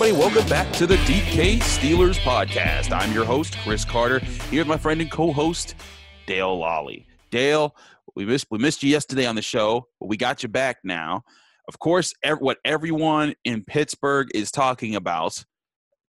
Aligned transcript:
everybody. 0.00 0.24
Welcome 0.24 0.48
back 0.48 0.72
to 0.74 0.86
the 0.86 0.94
DK 0.98 1.56
Steelers 1.56 2.18
podcast. 2.20 2.92
I'm 2.92 3.12
your 3.12 3.24
host, 3.24 3.58
Chris 3.64 3.84
Carter, 3.84 4.20
here 4.48 4.60
with 4.60 4.68
my 4.68 4.76
friend 4.76 5.00
and 5.00 5.10
co-host, 5.10 5.74
Dale 6.24 6.56
Lolley. 6.56 7.04
Dale, 7.32 7.74
we 8.14 8.24
missed 8.24 8.46
we 8.48 8.58
missed 8.58 8.80
you 8.84 8.90
yesterday 8.90 9.26
on 9.26 9.34
the 9.34 9.42
show, 9.42 9.88
but 9.98 10.08
we 10.08 10.16
got 10.16 10.44
you 10.44 10.48
back 10.48 10.76
now. 10.84 11.24
Of 11.66 11.80
course, 11.80 12.14
ev- 12.22 12.38
what 12.38 12.58
everyone 12.64 13.34
in 13.44 13.64
Pittsburgh 13.64 14.28
is 14.36 14.52
talking 14.52 14.94
about, 14.94 15.44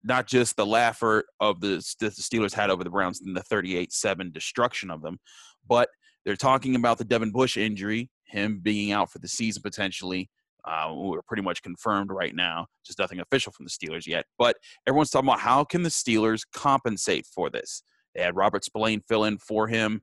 not 0.04 0.26
just 0.26 0.56
the 0.56 0.66
laugher 0.66 1.24
of 1.40 1.62
the, 1.62 1.76
the 1.98 2.10
Steelers 2.10 2.52
had 2.52 2.68
over 2.68 2.84
the 2.84 2.90
Browns 2.90 3.22
in 3.24 3.32
the 3.32 3.40
38-7 3.40 4.34
destruction 4.34 4.90
of 4.90 5.00
them, 5.00 5.18
but 5.66 5.88
they're 6.26 6.36
talking 6.36 6.76
about 6.76 6.98
the 6.98 7.04
Devin 7.04 7.32
Bush 7.32 7.56
injury, 7.56 8.10
him 8.24 8.60
being 8.62 8.92
out 8.92 9.10
for 9.10 9.18
the 9.18 9.28
season 9.28 9.62
potentially. 9.62 10.28
Uh, 10.64 10.92
we're 10.94 11.22
pretty 11.22 11.42
much 11.42 11.62
confirmed 11.62 12.10
right 12.10 12.34
now. 12.34 12.66
Just 12.84 12.98
nothing 12.98 13.20
official 13.20 13.52
from 13.52 13.64
the 13.64 13.70
Steelers 13.70 14.06
yet. 14.06 14.26
But 14.38 14.56
everyone's 14.86 15.10
talking 15.10 15.28
about 15.28 15.40
how 15.40 15.64
can 15.64 15.82
the 15.82 15.88
Steelers 15.88 16.42
compensate 16.52 17.26
for 17.26 17.48
this? 17.50 17.82
They 18.14 18.22
had 18.22 18.36
Robert 18.36 18.64
Spillane 18.64 19.02
fill 19.08 19.24
in 19.24 19.38
for 19.38 19.68
him, 19.68 20.02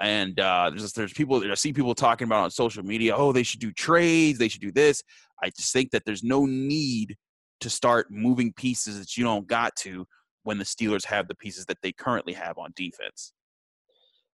and 0.00 0.38
uh, 0.38 0.70
there's 0.70 0.92
there's 0.92 1.12
people 1.12 1.42
I 1.50 1.54
see 1.54 1.72
people 1.72 1.94
talking 1.94 2.26
about 2.26 2.44
on 2.44 2.50
social 2.50 2.84
media. 2.84 3.16
Oh, 3.16 3.32
they 3.32 3.42
should 3.42 3.60
do 3.60 3.72
trades. 3.72 4.38
They 4.38 4.48
should 4.48 4.60
do 4.60 4.72
this. 4.72 5.02
I 5.42 5.50
just 5.50 5.72
think 5.72 5.90
that 5.90 6.04
there's 6.04 6.22
no 6.22 6.46
need 6.46 7.16
to 7.60 7.70
start 7.70 8.10
moving 8.10 8.52
pieces 8.52 8.98
that 8.98 9.16
you 9.16 9.24
don't 9.24 9.46
got 9.46 9.74
to 9.76 10.06
when 10.44 10.58
the 10.58 10.64
Steelers 10.64 11.04
have 11.06 11.26
the 11.28 11.34
pieces 11.34 11.66
that 11.66 11.78
they 11.82 11.92
currently 11.92 12.32
have 12.34 12.58
on 12.58 12.72
defense. 12.76 13.32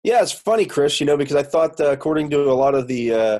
Yeah, 0.02 0.22
it's 0.22 0.32
funny, 0.32 0.64
Chris. 0.64 0.98
You 0.98 1.06
know, 1.06 1.16
because 1.16 1.36
I 1.36 1.42
thought, 1.42 1.78
uh, 1.80 1.90
according 1.90 2.30
to 2.30 2.50
a 2.50 2.54
lot 2.54 2.74
of 2.74 2.88
the 2.88 3.14
uh, 3.14 3.38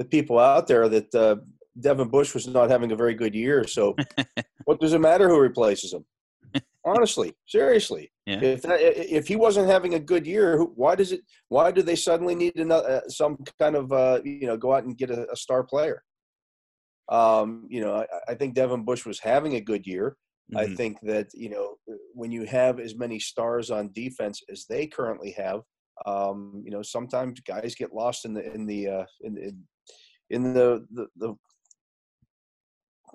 the 0.00 0.04
people 0.06 0.38
out 0.38 0.66
there, 0.66 0.88
that 0.88 1.14
uh, 1.14 1.36
Devin 1.78 2.08
Bush 2.08 2.32
was 2.34 2.48
not 2.48 2.70
having 2.70 2.90
a 2.90 2.96
very 2.96 3.14
good 3.14 3.34
year. 3.34 3.66
So, 3.66 3.94
what 4.64 4.80
does 4.80 4.94
it 4.94 5.00
matter 5.00 5.28
who 5.28 5.38
replaces 5.38 5.92
him? 5.92 6.04
Honestly, 6.84 7.34
seriously, 7.46 8.10
Yeah. 8.26 8.40
if 8.42 8.62
that, 8.62 8.78
if 9.20 9.28
he 9.28 9.36
wasn't 9.36 9.68
having 9.68 9.94
a 9.94 10.00
good 10.12 10.26
year, 10.26 10.62
why 10.82 10.94
does 10.94 11.12
it? 11.12 11.20
Why 11.48 11.70
do 11.70 11.82
they 11.82 11.96
suddenly 11.96 12.34
need 12.34 12.56
another 12.56 12.88
uh, 12.96 13.08
some 13.08 13.36
kind 13.62 13.76
of 13.76 13.92
uh, 13.92 14.20
you 14.24 14.46
know 14.48 14.56
go 14.56 14.72
out 14.74 14.84
and 14.84 14.96
get 14.96 15.10
a, 15.10 15.30
a 15.30 15.36
star 15.36 15.62
player? 15.62 16.02
Um, 17.10 17.66
you 17.68 17.80
know, 17.82 17.94
I, 17.96 18.32
I 18.32 18.34
think 18.34 18.54
Devin 18.54 18.84
Bush 18.84 19.04
was 19.04 19.20
having 19.20 19.54
a 19.56 19.60
good 19.60 19.86
year. 19.86 20.16
I 20.56 20.66
Mhm. 20.66 20.76
think 20.76 20.94
that 21.02 21.28
you 21.34 21.50
know 21.50 21.66
when 22.20 22.32
you 22.32 22.44
have 22.58 22.80
as 22.80 22.94
many 23.04 23.18
stars 23.20 23.70
on 23.70 23.92
defense 23.92 24.42
as 24.50 24.64
they 24.68 24.86
currently 24.86 25.32
have, 25.44 25.60
um, 26.06 26.62
you 26.64 26.70
know 26.72 26.82
sometimes 26.82 27.40
guys 27.40 27.74
get 27.82 27.92
lost 28.02 28.24
in 28.24 28.32
the 28.34 28.42
in 28.54 28.66
the 28.66 28.80
uh, 28.88 29.04
in, 29.26 29.32
in 29.36 29.54
in 30.30 30.54
the, 30.54 30.86
the 30.92 31.06
the 31.16 31.34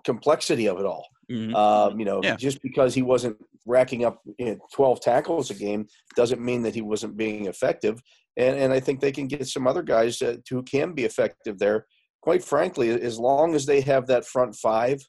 complexity 0.03 0.67
of 0.67 0.79
it 0.79 0.85
all. 0.85 1.07
Mhm. 1.31 1.55
Um, 1.55 1.99
you 1.99 2.05
know, 2.05 2.21
Yeah. 2.23 2.35
just 2.35 2.61
because 2.61 2.93
he 2.93 3.01
wasn't 3.01 3.37
racking 3.65 4.05
up 4.05 4.21
you 4.37 4.45
know, 4.45 4.59
12 4.73 5.01
tackles 5.01 5.49
a 5.49 5.55
game 5.55 5.87
doesn't 6.15 6.39
mean 6.39 6.61
that 6.61 6.75
he 6.75 6.81
wasn't 6.81 7.17
being 7.17 7.45
effective. 7.47 8.01
And 8.37 8.57
and 8.57 8.71
I 8.73 8.79
think 8.79 8.99
they 8.99 9.11
can 9.11 9.27
get 9.27 9.47
some 9.47 9.65
other 9.65 9.81
guys 9.81 10.21
who 10.49 10.61
can 10.63 10.93
be 10.93 11.05
effective 11.05 11.57
there. 11.57 11.87
Quite 12.21 12.43
frankly, 12.43 12.89
as 12.89 13.17
long 13.17 13.55
as 13.55 13.65
they 13.65 13.81
have 13.81 14.07
that 14.07 14.25
front 14.25 14.55
five, 14.55 15.01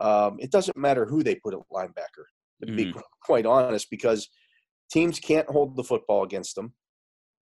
um, 0.00 0.36
it 0.40 0.50
doesn't 0.50 0.76
matter 0.76 1.06
who 1.06 1.22
they 1.22 1.36
put 1.36 1.54
at 1.54 1.60
linebacker. 1.72 2.26
To 2.62 2.66
be 2.72 2.86
Mhm. 2.86 3.02
quite 3.22 3.46
honest, 3.46 3.88
because 3.90 4.28
teams 4.90 5.18
can't 5.20 5.48
hold 5.48 5.76
the 5.76 5.84
football 5.84 6.22
against 6.24 6.54
them. 6.56 6.74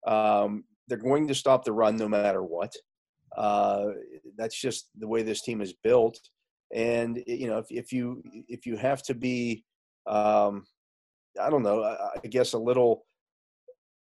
Um, 0.07 0.65
they're 0.87 0.97
going 0.97 1.27
to 1.27 1.35
stop 1.35 1.63
the 1.63 1.71
run 1.73 1.95
no 1.97 2.07
matter 2.09 2.43
what. 2.43 2.73
Uh, 3.37 3.87
that's 4.37 4.59
just 4.59 4.89
the 4.97 5.07
way 5.07 5.23
this 5.23 5.41
team 5.41 5.61
is 5.61 5.73
built. 5.83 6.19
And 6.73 7.21
you 7.27 7.47
know, 7.47 7.57
if, 7.57 7.67
if 7.69 7.91
you 7.91 8.21
if 8.47 8.65
you 8.65 8.77
have 8.77 9.03
to 9.03 9.13
be, 9.13 9.63
um, 10.07 10.65
I 11.41 11.49
don't 11.49 11.63
know, 11.63 11.83
I, 11.83 12.19
I 12.23 12.27
guess 12.27 12.53
a 12.53 12.57
little 12.57 13.05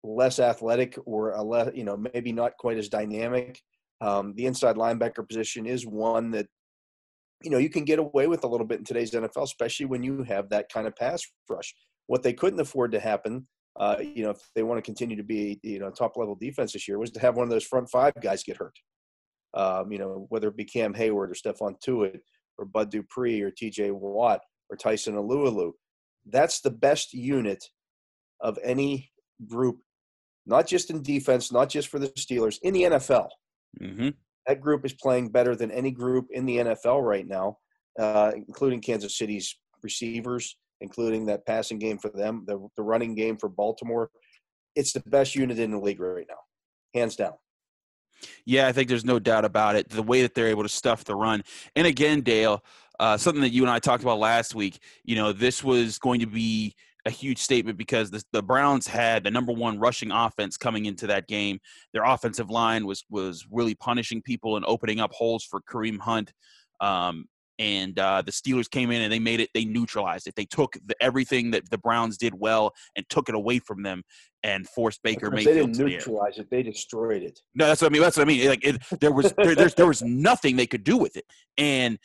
less 0.03 0.39
athletic 0.39 0.97
or 1.05 1.31
a 1.31 1.43
le- 1.43 1.73
you 1.73 1.83
know 1.83 1.97
maybe 2.13 2.31
not 2.31 2.57
quite 2.57 2.77
as 2.77 2.89
dynamic. 2.89 3.59
Um, 3.99 4.33
the 4.35 4.45
inside 4.45 4.75
linebacker 4.75 5.27
position 5.27 5.65
is 5.65 5.85
one 5.85 6.31
that 6.31 6.47
you 7.43 7.51
know 7.51 7.57
you 7.57 7.69
can 7.69 7.85
get 7.85 7.99
away 7.99 8.27
with 8.27 8.43
a 8.43 8.47
little 8.47 8.65
bit 8.65 8.79
in 8.79 8.85
today's 8.85 9.11
NFL, 9.11 9.43
especially 9.43 9.87
when 9.87 10.03
you 10.03 10.23
have 10.23 10.49
that 10.49 10.71
kind 10.71 10.87
of 10.87 10.95
pass 10.95 11.21
rush. 11.49 11.73
What 12.07 12.23
they 12.23 12.33
couldn't 12.33 12.59
afford 12.59 12.91
to 12.91 12.99
happen, 12.99 13.47
uh, 13.79 13.97
you 13.99 14.23
know, 14.23 14.31
if 14.31 14.39
they 14.55 14.63
want 14.63 14.77
to 14.77 14.81
continue 14.81 15.15
to 15.15 15.23
be 15.23 15.59
you 15.63 15.79
know 15.79 15.89
top 15.89 16.17
level 16.17 16.35
defense 16.35 16.73
this 16.73 16.87
year, 16.87 16.99
was 16.99 17.11
to 17.11 17.19
have 17.19 17.35
one 17.35 17.43
of 17.43 17.49
those 17.49 17.65
front 17.65 17.89
five 17.89 18.13
guys 18.21 18.43
get 18.43 18.57
hurt. 18.57 18.77
Um, 19.53 19.91
you 19.91 19.97
know, 19.99 20.25
whether 20.29 20.47
it 20.47 20.55
be 20.55 20.65
Cam 20.65 20.93
Hayward 20.93 21.31
or 21.31 21.33
Stephon 21.33 21.75
Tuitt 21.81 22.19
or 22.57 22.65
Bud 22.65 22.89
Dupree 22.89 23.41
or 23.41 23.51
T.J. 23.51 23.91
Watt 23.91 24.41
or 24.69 24.77
Tyson 24.77 25.15
Alualu. 25.15 25.71
That's 26.25 26.61
the 26.61 26.71
best 26.71 27.13
unit 27.13 27.63
of 28.39 28.57
any 28.63 29.11
group, 29.47 29.79
not 30.45 30.67
just 30.67 30.89
in 30.89 31.01
defense, 31.03 31.51
not 31.51 31.69
just 31.69 31.87
for 31.89 31.99
the 31.99 32.07
Steelers, 32.09 32.59
in 32.63 32.73
the 32.73 32.83
NFL 32.83 33.29
Mhm. 33.81 34.13
that 34.47 34.61
group 34.61 34.85
is 34.85 34.93
playing 34.93 35.29
better 35.29 35.55
than 35.55 35.71
any 35.71 35.91
group 35.91 36.27
in 36.31 36.45
the 36.45 36.57
NFL 36.59 37.01
right 37.01 37.27
now, 37.27 37.57
uh, 37.99 38.31
including 38.35 38.81
Kansas 38.81 39.17
City's 39.17 39.57
receivers, 39.83 40.57
including 40.81 41.25
that 41.25 41.45
passing 41.45 41.79
game 41.79 41.97
for 41.97 42.09
them, 42.09 42.43
the, 42.47 42.67
the 42.75 42.83
running 42.83 43.15
game 43.15 43.37
for 43.37 43.49
Baltimore. 43.49 44.09
It's 44.75 44.93
the 44.93 44.99
best 45.01 45.35
unit 45.35 45.59
in 45.59 45.71
the 45.71 45.79
league 45.79 45.99
right 45.99 46.25
now, 46.27 46.39
hands 46.93 47.15
down. 47.15 47.33
Yeah, 48.45 48.67
I 48.67 48.71
think 48.71 48.89
there's 48.89 49.05
no 49.05 49.19
doubt 49.19 49.45
about 49.45 49.75
it. 49.75 49.89
The 49.89 50.03
way 50.03 50.21
that 50.21 50.33
they're 50.35 50.47
able 50.47 50.63
to 50.63 50.69
stuff 50.69 51.03
the 51.03 51.15
run, 51.15 51.43
and 51.75 51.87
again, 51.87 52.21
Dale, 52.21 52.63
uh, 52.99 53.17
something 53.17 53.41
that 53.41 53.49
you 53.49 53.63
and 53.63 53.71
I 53.71 53.79
talked 53.79 54.03
about 54.03 54.19
last 54.19 54.55
week. 54.55 54.79
You 55.03 55.15
know, 55.15 55.33
this 55.33 55.63
was 55.63 55.97
going 55.97 56.19
to 56.19 56.27
be 56.27 56.75
a 57.05 57.09
huge 57.09 57.39
statement 57.39 57.77
because 57.77 58.11
the, 58.11 58.23
the 58.31 58.43
Browns 58.43 58.87
had 58.87 59.23
the 59.23 59.31
number 59.31 59.51
one 59.51 59.79
rushing 59.79 60.11
offense 60.11 60.55
coming 60.55 60.85
into 60.85 61.07
that 61.07 61.27
game. 61.27 61.59
Their 61.93 62.03
offensive 62.03 62.49
line 62.49 62.85
was 62.85 63.03
was 63.09 63.45
really 63.51 63.75
punishing 63.75 64.21
people 64.21 64.55
and 64.55 64.65
opening 64.65 64.99
up 64.99 65.11
holes 65.13 65.43
for 65.43 65.61
Kareem 65.61 65.99
Hunt. 65.99 66.31
Um, 66.79 67.25
and 67.61 67.99
uh, 67.99 68.23
the 68.23 68.31
Steelers 68.31 68.67
came 68.67 68.89
in 68.89 69.03
and 69.03 69.13
they 69.13 69.19
made 69.19 69.39
it. 69.39 69.51
They 69.53 69.65
neutralized 69.65 70.25
it. 70.25 70.33
They 70.35 70.45
took 70.45 70.77
the, 70.83 70.95
everything 70.99 71.51
that 71.51 71.69
the 71.69 71.77
Browns 71.77 72.17
did 72.17 72.33
well 72.33 72.73
and 72.95 73.07
took 73.07 73.29
it 73.29 73.35
away 73.35 73.59
from 73.59 73.83
them 73.83 74.01
and 74.41 74.67
forced 74.67 75.03
Baker 75.03 75.29
They 75.29 75.35
Mayfield 75.37 75.73
didn't 75.73 76.01
to 76.01 76.07
the 76.07 76.39
it; 76.39 76.49
they 76.49 76.63
destroyed 76.63 77.21
it. 77.21 77.39
No, 77.53 77.67
that's 77.67 77.79
what 77.79 77.91
I 77.91 77.93
mean. 77.93 78.01
That's 78.01 78.17
what 78.17 78.23
I 78.23 78.25
mean. 78.25 78.47
Like 78.49 78.65
it, 78.65 78.81
there 78.99 79.11
was 79.11 79.31
there, 79.37 79.53
there 79.53 79.85
was 79.85 80.01
nothing 80.05 80.55
they 80.55 80.65
could 80.65 80.83
do 80.83 80.97
with 80.97 81.15
it, 81.15 81.25
and 81.55 81.99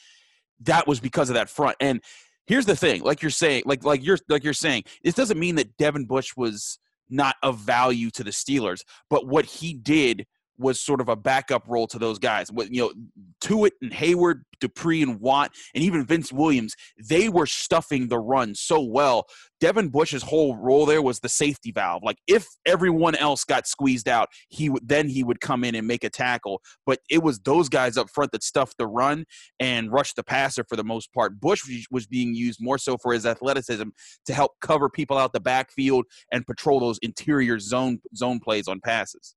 that 0.61 0.87
was 0.87 1.01
because 1.01 1.31
of 1.31 1.35
that 1.35 1.49
front. 1.49 1.77
And 1.81 2.03
here's 2.47 2.67
the 2.67 2.77
thing, 2.77 3.03
like 3.03 3.23
you're 3.23 3.31
saying, 3.31 3.63
like 3.65 3.83
like 3.83 4.05
you're 4.05 4.19
like 4.29 4.45
you're 4.45 4.53
saying, 4.53 4.85
this 5.03 5.15
doesn't 5.15 5.39
mean 5.39 5.55
that 5.55 5.79
Devin 5.79 6.05
Bush 6.05 6.37
was 6.37 6.79
not 7.09 7.37
of 7.43 7.59
value 7.61 8.11
to 8.11 8.23
the 8.23 8.31
Steelers, 8.31 8.83
but 9.09 9.27
what 9.27 9.47
he 9.47 9.73
did 9.73 10.27
was 10.59 10.81
sort 10.81 11.01
of 11.01 11.09
a 11.09 11.17
backup 11.17 11.65
role 11.67 11.87
to 11.89 11.99
those 11.99 12.19
guys. 12.19 12.51
You 12.71 12.83
know, 12.83 12.93
Tuitt 13.41 13.73
and 13.83 13.93
Hayward, 13.93 14.45
Dupree 14.61 15.03
and 15.03 15.21
Watt, 15.21 15.53
and 15.75 15.85
even 15.85 16.05
Vince 16.05 16.33
Williams, 16.33 16.75
they 17.09 17.29
were 17.29 17.47
stuffing 17.47 18.09
the 18.09 18.19
run 18.19 18.55
so 18.55 18.81
well. 18.81 19.27
Devin 19.61 19.89
Bush's 19.89 20.23
whole 20.23 20.57
role 20.57 20.85
there 20.85 21.01
was 21.01 21.21
the 21.21 21.29
safety 21.29 21.73
valve. 21.73 22.03
Like 22.03 22.19
if 22.27 22.47
everyone 22.67 23.15
else 23.15 23.45
got 23.45 23.67
squeezed 23.67 24.09
out, 24.09 24.29
he 24.49 24.71
then 24.83 25.09
he 25.09 25.25
would 25.25 25.41
come 25.41 25.65
in 25.65 25.75
and 25.75 25.87
make 25.87 26.05
a 26.05 26.11
tackle. 26.11 26.61
But 26.85 27.01
it 27.09 27.23
was 27.23 27.39
those 27.41 27.69
guys 27.69 27.97
up 27.97 28.11
front 28.11 28.33
that 28.33 28.43
stuffed 28.43 28.77
the 28.79 28.87
run 28.87 29.25
and 29.59 29.91
rushed 29.91 30.17
the 30.17 30.25
passer 30.25 30.65
for 30.69 30.77
the 30.77 30.85
most 30.85 31.13
part. 31.13 31.41
Bush 31.41 31.67
was- 31.67 31.87
was 31.91 32.07
being 32.07 32.35
used 32.35 32.59
more 32.61 32.79
so 32.79 32.97
for 32.99 33.13
his 33.13 33.25
athleticism 33.25 33.89
to 34.27 34.35
help 34.35 34.53
cover 34.61 34.91
people 34.91 35.17
out 35.17 35.33
the 35.33 35.41
backfield 35.41 36.05
and 36.33 36.47
patrol 36.47 36.81
those 36.81 36.99
interior 37.03 37.59
zone 37.59 38.01
zone 38.15 38.41
plays 38.41 38.69
on 38.69 38.81
passes. 38.81 39.35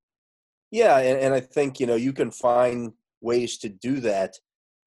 Yeah, 0.72 0.98
and, 0.98 1.20
and 1.20 1.34
I 1.34 1.40
think 1.40 1.80
you 1.80 1.88
know 1.88 1.96
you 1.96 2.14
can 2.14 2.32
find 2.32 2.94
ways 3.22 3.58
to 3.60 3.70
do 3.70 4.00
that. 4.02 4.36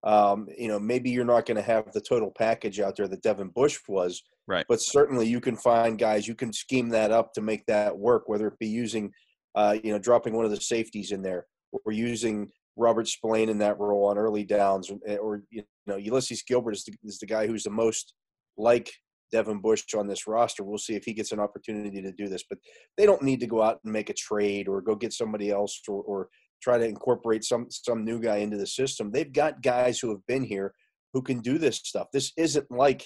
Um, 0.04 0.48
you 0.58 0.68
know, 0.68 0.80
maybe 0.80 1.12
you're 1.12 1.26
not 1.26 1.46
going 1.46 1.58
to 1.58 1.62
have 1.62 1.92
the 1.92 2.02
total 2.02 2.32
package 2.36 2.80
out 2.80 2.96
there 2.96 3.08
that 3.08 3.22
Devin 3.22 3.50
Bush 3.50 3.78
was, 3.88 4.24
Right. 4.52 4.66
But 4.68 4.82
certainly 4.82 5.28
you 5.28 5.40
can 5.40 5.56
find 5.56 5.98
guys 5.98 6.28
you 6.28 6.36
can 6.36 6.52
scheme 6.52 6.90
that 6.90 7.12
up 7.12 7.34
to 7.34 7.42
make 7.42 7.66
that 7.68 7.98
work. 7.98 8.28
Whether 8.28 8.48
it 8.48 8.60
be 8.60 8.68
using, 8.68 9.12
uh, 9.56 9.78
you 9.82 9.94
know, 9.94 10.00
dropping 10.00 10.34
one 10.34 10.44
of 10.46 10.52
the 10.52 10.60
safeties 10.60 11.12
in 11.12 11.22
there, 11.22 11.46
or 11.86 11.94
using 11.94 12.50
Robert 12.76 13.08
Spillane 13.08 13.50
in 13.50 13.60
that 13.60 13.80
role 13.80 14.06
on 14.08 14.18
early 14.18 14.44
downs, 14.44 14.92
or, 14.92 15.18
or 15.20 15.44
you 15.52 15.64
know, 15.88 15.96
Ulysses 15.96 16.44
Gilbert 16.44 16.76
is 16.76 16.84
the, 16.84 16.94
is 17.04 17.20
the 17.20 17.26
guy 17.26 17.48
who's 17.48 17.64
the 17.64 17.70
most 17.70 18.14
like 18.58 18.92
Devin 19.32 19.60
Bush 19.60 19.84
on 19.96 20.08
this 20.08 20.28
roster. 20.28 20.64
We'll 20.64 20.78
see 20.78 20.96
if 20.96 21.04
he 21.06 21.14
gets 21.14 21.32
an 21.32 21.40
opportunity 21.40 22.02
to 22.02 22.12
do 22.12 22.28
this, 22.28 22.44
but 22.50 22.60
they 22.98 23.06
don't 23.06 23.22
need 23.22 23.40
to 23.40 23.48
go 23.48 23.62
out 23.62 23.80
and 23.84 23.94
make 23.94 24.10
a 24.10 24.14
trade 24.14 24.68
or 24.68 24.82
go 24.82 24.96
get 24.96 25.14
somebody 25.14 25.50
else 25.52 25.82
or, 25.88 26.02
or 26.04 26.28
try 26.62 26.78
to 26.78 26.86
incorporate 26.86 27.44
some 27.44 27.68
some 27.70 28.06
new 28.06 28.20
guy 28.20 28.38
into 28.38 28.58
the 28.58 28.68
system. 28.68 29.12
They've 29.12 29.32
got 29.32 29.62
guys 29.62 30.00
who 30.00 30.10
have 30.10 30.26
been 30.28 30.44
here 30.44 30.74
who 31.14 31.22
can 31.22 31.40
do 31.40 31.58
this 31.58 31.78
stuff. 31.78 32.08
This 32.14 32.32
isn't 32.38 32.70
like 32.72 33.06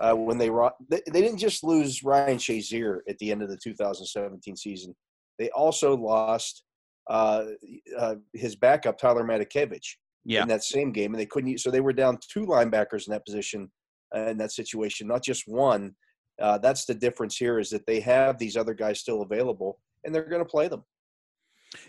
uh, 0.00 0.14
when 0.14 0.38
they, 0.38 0.48
they 0.90 1.00
they 1.12 1.20
didn't 1.20 1.38
just 1.38 1.62
lose 1.62 2.02
Ryan 2.02 2.38
Shazier 2.38 2.98
at 3.08 3.18
the 3.18 3.30
end 3.30 3.42
of 3.42 3.48
the 3.48 3.56
2017 3.62 4.56
season. 4.56 4.94
They 5.38 5.50
also 5.50 5.96
lost 5.96 6.64
uh, 7.08 7.44
uh, 7.98 8.16
his 8.32 8.56
backup 8.56 8.98
Tyler 8.98 9.24
Matakevich 9.24 9.96
Yeah. 10.24 10.42
in 10.42 10.48
that 10.48 10.64
same 10.64 10.90
game, 10.92 11.12
and 11.12 11.20
they 11.20 11.26
couldn't. 11.26 11.58
So 11.58 11.70
they 11.70 11.80
were 11.80 11.92
down 11.92 12.18
two 12.32 12.46
linebackers 12.46 13.06
in 13.06 13.12
that 13.12 13.26
position 13.26 13.70
in 14.14 14.38
that 14.38 14.52
situation, 14.52 15.06
not 15.06 15.22
just 15.22 15.44
one. 15.46 15.94
Uh, 16.40 16.58
that's 16.58 16.84
the 16.84 16.94
difference 16.94 17.36
here 17.36 17.58
is 17.58 17.70
that 17.70 17.86
they 17.86 18.00
have 18.00 18.38
these 18.38 18.56
other 18.56 18.74
guys 18.74 18.98
still 18.98 19.22
available 19.22 19.78
and 20.04 20.14
they're 20.14 20.24
going 20.24 20.44
to 20.44 20.48
play 20.48 20.68
them. 20.68 20.84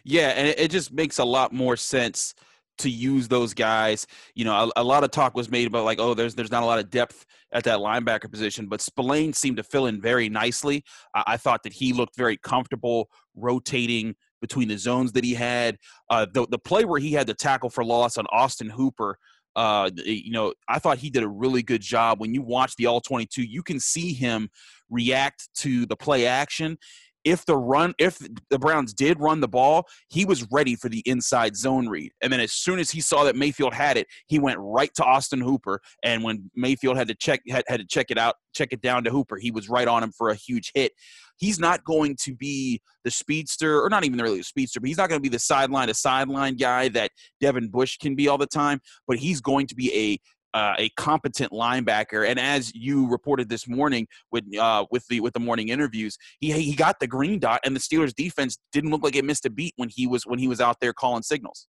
Yeah, 0.04 0.30
and 0.30 0.48
it, 0.48 0.72
just 0.72 0.92
makes 0.94 1.19
a 1.19 1.25
lot 1.25 1.54
more 1.54 1.77
sense 1.77 2.33
to 2.80 2.89
use 2.89 3.27
those 3.27 3.54
guys. 3.54 4.07
You 4.33 4.45
know, 4.45 4.72
a, 4.75 4.81
a, 4.81 4.83
lot 4.83 5.04
of 5.04 5.12
talk 5.12 5.36
was 5.36 5.50
made 5.50 5.68
about 5.68 5.86
like, 5.86 6.00
oh, 6.00 6.13
there's 6.13 6.33
there's 6.36 6.51
not 6.51 6.63
a 6.63 6.66
lot 6.66 6.80
of 6.80 6.89
depth 6.89 7.25
at 7.54 7.63
that 7.66 7.80
linebacker 7.80 8.30
position, 8.30 8.68
but 8.68 8.81
Spillane 8.81 9.33
seemed 9.33 9.57
to 9.57 9.63
fill 9.63 9.86
in 9.86 10.01
very 10.01 10.28
nicely. 10.28 10.83
I, 11.13 11.24
I 11.28 11.38
thought 11.38 11.63
that 11.63 11.74
he 11.74 11.94
looked 11.94 12.18
very 12.18 12.38
comfortable 12.38 13.10
rotating 13.36 14.16
between 14.42 14.68
the 14.68 14.78
zones 14.78 15.12
that 15.13 15.24
he 15.24 15.33
had. 15.33 15.78
Uh, 16.10 16.25
the 16.33 16.48
the 16.50 16.60
play 16.60 16.86
where 16.86 17.00
he 17.00 17.12
had 17.12 17.28
the 17.28 17.33
tackle 17.33 17.69
for 17.69 17.83
loss 17.83 18.18
on 18.18 18.25
Austin 18.31 18.69
Hooper. 18.69 19.18
Uh, 19.56 19.90
you 19.96 20.31
know, 20.31 20.54
I 20.68 20.80
thought 20.80 20.98
he 20.98 21.10
did 21.10 21.24
a 21.24 21.28
really 21.28 21.63
good 21.63 21.81
job. 21.81 22.19
When 22.19 22.34
you 22.34 22.42
watch 22.42 22.75
the 22.75 22.88
all 22.88 23.02
22, 23.02 23.44
you 23.44 23.63
can 23.63 23.80
see 23.80 24.13
him 24.13 24.50
react 24.90 25.50
to 25.56 25.86
the 25.86 25.96
play 25.96 26.28
action 26.28 26.78
if 27.25 27.45
the 27.45 27.57
run 27.57 27.94
if 27.98 28.19
the 28.50 28.60
Browns 28.60 28.94
did 28.94 29.19
run 29.19 29.42
the 29.42 29.48
ball, 29.48 29.86
he 30.10 30.24
was 30.24 30.48
ready 30.51 30.75
for 30.75 30.88
the 30.88 31.04
inside 31.06 31.57
zone 31.57 31.89
read. 31.89 32.12
And 32.22 32.31
then 32.31 32.39
as 32.39 32.54
soon 32.54 32.80
as 32.80 32.92
he 32.92 33.01
saw 33.01 33.24
that 33.25 33.36
Mayfield 33.36 33.74
had 33.74 33.98
it, 33.98 34.07
he 34.27 34.39
went 34.39 34.60
right 34.60 34.92
to 34.95 35.04
Austin 35.04 35.42
Hooper. 35.42 35.81
And 36.04 36.24
when 36.24 36.50
Mayfield 36.56 36.98
had 36.98 37.07
to 37.07 37.16
check 37.16 37.42
had, 37.50 37.63
had 37.68 37.80
to 37.80 37.88
check 37.88 38.12
it 38.12 38.18
out, 38.18 38.36
check 38.56 38.69
it 38.72 38.81
down 38.81 39.04
to 39.04 39.10
Hooper, 39.10 39.38
he 39.38 39.51
was 39.51 39.68
right 39.68 39.88
on 39.88 40.04
him 40.04 40.12
for 40.16 40.30
a 40.30 40.36
huge 40.36 40.72
hit. 40.75 40.94
He's 41.38 41.60
not 41.60 41.83
going 41.83 42.16
to 42.22 42.33
be 42.33 42.81
the 43.04 43.12
speedster, 43.12 43.81
or 43.83 43.89
not 43.89 44.06
even 44.06 44.19
really 44.19 44.39
a 44.39 44.44
speedster, 44.44 44.80
but 44.80 44.88
he's 44.88 44.98
not 44.98 45.10
going 45.10 45.19
to 45.19 45.24
be 45.24 45.28
the 45.30 45.39
sideline 45.39 45.89
to 45.89 45.94
sideline 45.94 46.56
guy 46.56 46.88
that 46.89 47.12
Devin 47.42 47.69
Bush 47.69 47.98
can 47.98 48.16
be 48.16 48.30
all 48.30 48.38
the 48.38 48.48
time. 48.48 48.80
But 49.06 49.18
he's 49.18 49.42
going 49.42 49.68
to 49.68 49.75
be 49.75 49.94
a 49.94 50.18
uh, 50.56 50.74
a 50.78 50.90
competent 50.92 51.52
linebacker. 51.52 52.28
And 52.28 52.40
as 52.40 52.74
you 52.74 53.10
reported 53.10 53.50
this 53.50 53.68
morning 53.68 54.07
with 54.31 54.46
uh, 54.57 54.86
with 54.90 55.06
the 55.07 55.19
with 55.19 55.34
the 55.34 55.40
morning 55.40 55.68
interviews, 55.68 56.18
he 56.40 56.54
he 56.54 56.74
got 56.74 57.00
the 57.02 57.07
green 57.07 57.40
dot, 57.40 57.60
and 57.66 57.75
the 57.75 57.80
Steelers 57.80 58.16
defense 58.16 58.57
didn't 58.72 58.90
look 58.90 59.04
like 59.04 59.18
it 59.18 59.25
missed 59.25 59.46
a 59.46 59.50
beat 59.50 59.74
when 59.75 59.90
he 59.90 60.07
was 60.07 60.25
when 60.25 60.40
he 60.40 60.48
was 60.48 60.62
out 60.62 60.78
there 60.80 60.94
calling 60.94 61.24
signals. 61.24 61.68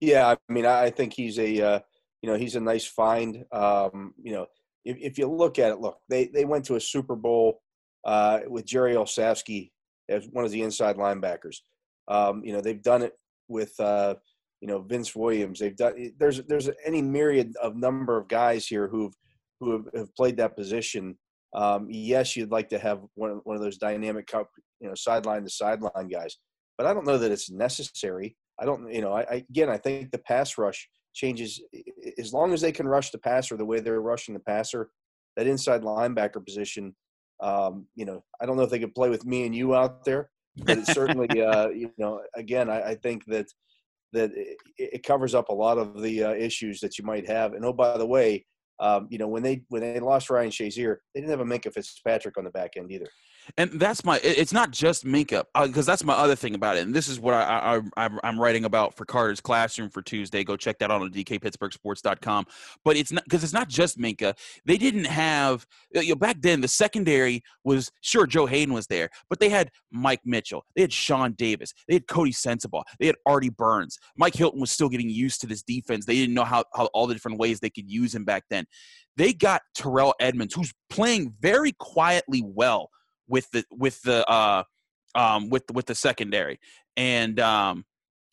Yeah, 0.00 0.26
I 0.26 0.52
mean, 0.52 0.66
I 0.66 0.90
think 0.90 1.12
he's 1.12 1.38
a 1.38 1.62
uh, 1.62 1.80
you 2.20 2.28
know 2.28 2.36
he's 2.36 2.56
a 2.56 2.60
nice 2.60 2.84
find. 2.84 3.44
Um, 3.52 4.12
you 4.20 4.32
know, 4.32 4.46
if, 4.84 4.96
if 4.98 5.18
you 5.18 5.28
look 5.30 5.60
at 5.60 5.70
it, 5.70 5.80
look 5.80 5.98
they 6.08 6.26
they 6.26 6.44
went 6.44 6.64
to 6.64 6.74
a 6.74 6.80
Super 6.80 7.14
Bowl 7.14 7.62
uh, 8.04 8.40
with 8.48 8.66
Jerry 8.66 8.94
Olsavsky 8.94 9.70
as 10.08 10.26
one 10.32 10.44
of 10.44 10.50
the 10.50 10.62
inside 10.62 10.96
linebackers. 10.96 11.58
Um, 12.08 12.42
you 12.44 12.52
know, 12.52 12.60
they've 12.60 12.82
done 12.82 13.02
it 13.02 13.12
with 13.46 13.78
uh, 13.78 14.16
you 14.60 14.68
know 14.68 14.80
Vince 14.80 15.14
Williams. 15.14 15.58
They've 15.58 15.76
done 15.76 15.94
eh, 15.98 16.10
there's 16.18 16.42
there's 16.44 16.68
any 16.84 17.02
myriad 17.02 17.54
of 17.62 17.76
number 17.76 18.16
of 18.16 18.28
guys 18.28 18.66
here 18.66 18.88
who've 18.88 19.14
who 19.60 19.72
have, 19.72 19.88
have 19.94 20.14
played 20.14 20.36
that 20.38 20.56
position. 20.56 21.16
Um, 21.54 21.88
yes, 21.90 22.36
you'd 22.36 22.52
like 22.52 22.68
to 22.70 22.78
have 22.78 23.00
one 23.14 23.40
one 23.44 23.56
of 23.56 23.62
those 23.62 23.78
dynamic, 23.78 24.30
you 24.32 24.88
know, 24.88 24.94
sideline 24.94 25.42
to 25.44 25.50
sideline 25.50 26.08
guys, 26.08 26.36
but 26.78 26.86
I 26.86 26.94
don't 26.94 27.06
know 27.06 27.18
that 27.18 27.32
it's 27.32 27.50
necessary. 27.50 28.36
I 28.60 28.66
don't, 28.66 28.92
you 28.92 29.00
know, 29.00 29.12
I, 29.12 29.20
I 29.22 29.44
again, 29.50 29.70
I 29.70 29.78
think 29.78 30.10
the 30.10 30.18
pass 30.18 30.58
rush 30.58 30.88
changes 31.14 31.60
as 32.18 32.32
long 32.32 32.52
as 32.52 32.60
they 32.60 32.72
can 32.72 32.86
rush 32.86 33.10
the 33.10 33.18
passer 33.18 33.56
the 33.56 33.64
way 33.64 33.80
they're 33.80 34.00
rushing 34.00 34.34
the 34.34 34.40
passer. 34.40 34.90
That 35.36 35.46
inside 35.46 35.82
linebacker 35.82 36.44
position, 36.44 36.94
um, 37.40 37.86
you 37.94 38.04
know, 38.04 38.22
I 38.40 38.46
don't 38.46 38.56
know 38.56 38.62
if 38.62 38.70
they 38.70 38.78
could 38.78 38.94
play 38.94 39.08
with 39.08 39.24
me 39.24 39.46
and 39.46 39.54
you 39.54 39.74
out 39.74 40.04
there, 40.04 40.30
but 40.56 40.78
it's 40.78 40.92
certainly, 40.92 41.28
uh, 41.42 41.68
you 41.68 41.92
know, 41.98 42.20
again, 42.34 42.68
I, 42.68 42.90
I 42.90 42.94
think 42.96 43.24
that 43.26 43.46
that 44.12 44.30
it, 44.34 44.56
it 44.76 45.02
covers 45.02 45.34
up 45.34 45.48
a 45.48 45.54
lot 45.54 45.78
of 45.78 46.00
the 46.00 46.24
uh, 46.24 46.32
issues 46.32 46.80
that 46.80 46.98
you 46.98 47.04
might 47.04 47.28
have. 47.28 47.54
And 47.54 47.64
oh, 47.64 47.72
by 47.72 47.96
the 47.98 48.06
way, 48.06 48.44
um, 48.80 49.08
you 49.10 49.18
know 49.18 49.28
when 49.28 49.42
they 49.42 49.62
when 49.68 49.82
they 49.82 50.00
lost 50.00 50.30
Ryan 50.30 50.50
Shazier, 50.50 50.96
they 51.14 51.20
didn't 51.20 51.30
have 51.30 51.40
a 51.40 51.44
Minkah 51.44 51.72
Fitzpatrick 51.72 52.38
on 52.38 52.44
the 52.44 52.50
back 52.50 52.72
end 52.76 52.90
either. 52.90 53.08
And 53.56 53.72
that's 53.80 54.04
my. 54.04 54.20
It's 54.22 54.52
not 54.52 54.70
just 54.70 55.04
Minkah 55.04 55.44
because 55.54 55.88
uh, 55.88 55.92
that's 55.92 56.04
my 56.04 56.14
other 56.14 56.36
thing 56.36 56.54
about 56.54 56.76
it. 56.76 56.80
And 56.80 56.94
this 56.94 57.08
is 57.08 57.18
what 57.18 57.34
I, 57.34 57.80
I, 57.96 58.06
I 58.06 58.28
am 58.28 58.38
writing 58.38 58.64
about 58.64 58.94
for 58.94 59.04
Carter's 59.04 59.40
classroom 59.40 59.90
for 59.90 60.02
Tuesday. 60.02 60.44
Go 60.44 60.56
check 60.56 60.78
that 60.78 60.90
out 60.90 61.02
on 61.02 61.10
DKPittsburghSports.com. 61.10 62.46
But 62.84 62.96
it's 62.96 63.12
not 63.12 63.24
because 63.24 63.42
it's 63.42 63.52
not 63.52 63.68
just 63.68 63.98
Minkah. 63.98 64.36
They 64.64 64.78
didn't 64.78 65.06
have 65.06 65.66
you 65.94 66.10
know 66.10 66.16
back 66.16 66.40
then. 66.40 66.60
The 66.60 66.68
secondary 66.68 67.42
was 67.64 67.90
sure 68.00 68.26
Joe 68.26 68.46
Haden 68.46 68.74
was 68.74 68.86
there, 68.86 69.10
but 69.28 69.40
they 69.40 69.48
had 69.48 69.70
Mike 69.90 70.20
Mitchell. 70.24 70.64
They 70.74 70.82
had 70.82 70.92
Sean 70.92 71.32
Davis. 71.32 71.72
They 71.88 71.94
had 71.94 72.06
Coty 72.06 72.34
Sensabaugh. 72.34 72.82
They 72.98 73.06
had 73.06 73.16
Artie 73.26 73.50
Burns. 73.50 73.98
Mike 74.16 74.34
Hilton 74.34 74.60
was 74.60 74.70
still 74.70 74.88
getting 74.88 75.10
used 75.10 75.40
to 75.40 75.46
this 75.46 75.62
defense. 75.62 76.06
They 76.06 76.14
didn't 76.14 76.34
know 76.34 76.44
how, 76.44 76.64
how 76.74 76.86
all 76.86 77.06
the 77.06 77.14
different 77.14 77.38
ways 77.38 77.60
they 77.60 77.70
could 77.70 77.90
use 77.90 78.14
him 78.14 78.24
back 78.24 78.44
then. 78.50 78.66
They 79.16 79.32
got 79.32 79.62
Terrell 79.74 80.14
Edmunds 80.20 80.54
who's 80.54 80.72
playing 80.88 81.34
very 81.40 81.72
quietly 81.72 82.42
well 82.44 82.90
with 83.30 83.50
the 83.52 83.64
with 83.70 84.02
the 84.02 84.28
uh 84.28 84.64
um 85.14 85.48
with 85.48 85.64
with 85.72 85.86
the 85.86 85.94
secondary. 85.94 86.60
And 86.96 87.40
um 87.40 87.84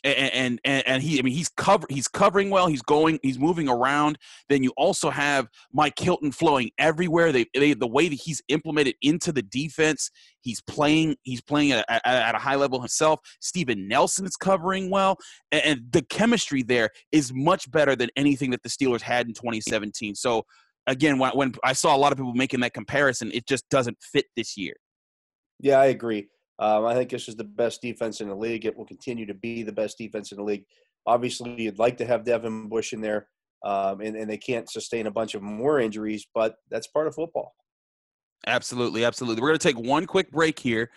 and, 0.04 0.60
and 0.64 0.88
and 0.88 1.04
he 1.04 1.20
I 1.20 1.22
mean 1.22 1.34
he's 1.34 1.50
cover 1.50 1.86
he's 1.90 2.08
covering 2.08 2.50
well 2.50 2.68
he's 2.68 2.82
going 2.82 3.20
he's 3.24 3.40
moving 3.40 3.68
around. 3.68 4.18
Then 4.48 4.64
you 4.64 4.72
also 4.78 5.10
have 5.10 5.48
Mike 5.74 5.98
Hilton 5.98 6.32
flowing 6.32 6.72
everywhere. 6.78 7.32
They, 7.32 7.46
they 7.54 7.74
the 7.74 7.88
way 7.88 8.08
that 8.08 8.16
he's 8.16 8.42
implemented 8.48 8.96
into 9.02 9.32
the 9.32 9.42
defense 9.42 10.10
he's 10.42 10.62
playing 10.62 11.16
he's 11.24 11.42
playing 11.42 11.72
at, 11.72 11.86
at, 11.90 12.02
at 12.06 12.36
a 12.36 12.40
high 12.40 12.56
level 12.56 12.80
himself. 12.80 13.20
Steven 13.42 13.88
Nelson 13.88 14.26
is 14.26 14.36
covering 14.36 14.90
well. 14.90 15.18
And, 15.52 15.64
and 15.66 15.82
the 15.92 16.04
chemistry 16.04 16.64
there 16.64 16.92
is 17.12 17.34
much 17.34 17.70
better 17.72 17.96
than 17.96 18.10
anything 18.16 18.52
that 18.52 18.64
the 18.64 18.70
Steelers 18.70 19.02
had 19.02 19.28
in 19.28 19.34
2017 19.34 20.16
so 20.16 20.44
again 20.86 21.18
when, 21.18 21.32
when 21.32 21.54
I 21.64 21.74
saw 21.74 21.96
a 21.96 21.98
lot 21.98 22.12
of 22.12 22.18
people 22.18 22.34
making 22.34 22.60
that 22.62 22.74
comparison 22.74 23.32
it 23.34 23.48
just 23.48 23.68
doesn't 23.70 23.98
fit 24.02 24.26
this 24.36 24.56
year 24.58 24.76
yeah, 25.60 25.80
I 25.80 25.88
agree. 25.88 26.28
Um, 26.60 26.86
I 26.86 26.94
think 26.96 27.10
this 27.10 27.28
is 27.28 27.36
the 27.36 27.44
best 27.44 27.82
defense 27.82 28.22
in 28.22 28.30
the 28.30 28.36
league. 28.36 28.66
It 28.66 28.76
will 28.76 28.86
continue 28.86 29.26
to 29.26 29.34
be 29.34 29.64
the 29.64 29.72
best 29.72 29.98
defense 29.98 30.32
in 30.32 30.38
the 30.38 30.44
league. 30.44 30.66
Obviously, 31.06 31.62
you'd 31.62 31.80
like 31.80 31.98
to 31.98 32.06
have 32.06 32.26
Devin 32.26 32.68
Bush 32.68 32.94
in 32.94 33.02
there, 33.02 33.28
um, 33.64 34.02
and, 34.02 34.16
and 34.16 34.30
they 34.30 34.38
can't 34.38 34.70
sustain 34.70 35.08
a 35.08 35.12
bunch 35.12 35.36
of 35.36 35.42
more 35.42 35.80
injuries, 35.80 36.26
but 36.34 36.56
that's 36.70 36.88
part 36.88 37.08
of 37.08 37.16
football. 37.16 37.54
Absolutely, 38.46 39.06
absolutely. 39.06 39.42
We're 39.42 39.50
going 39.50 39.60
to 39.60 39.68
take 39.68 39.80
one 39.80 40.06
quick 40.06 40.32
break 40.32 40.60
here. 40.60 40.90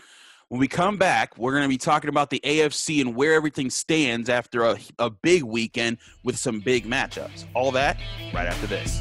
When 0.48 0.58
we 0.58 0.66
come 0.66 0.96
back, 0.96 1.38
we're 1.38 1.52
going 1.52 1.62
to 1.62 1.69
be 1.69 1.79
talking 1.79 2.08
about 2.08 2.29
the 2.29 2.40
AFC 2.40 3.00
and 3.00 3.14
where 3.14 3.34
everything 3.34 3.70
stands 3.70 4.29
after 4.29 4.64
a, 4.64 4.79
a 4.98 5.08
big 5.08 5.44
weekend 5.44 5.98
with 6.24 6.36
some 6.36 6.58
big 6.58 6.86
matchups. 6.86 7.44
All 7.55 7.70
that 7.72 7.98
right 8.34 8.48
after 8.48 8.67
this. 8.67 9.00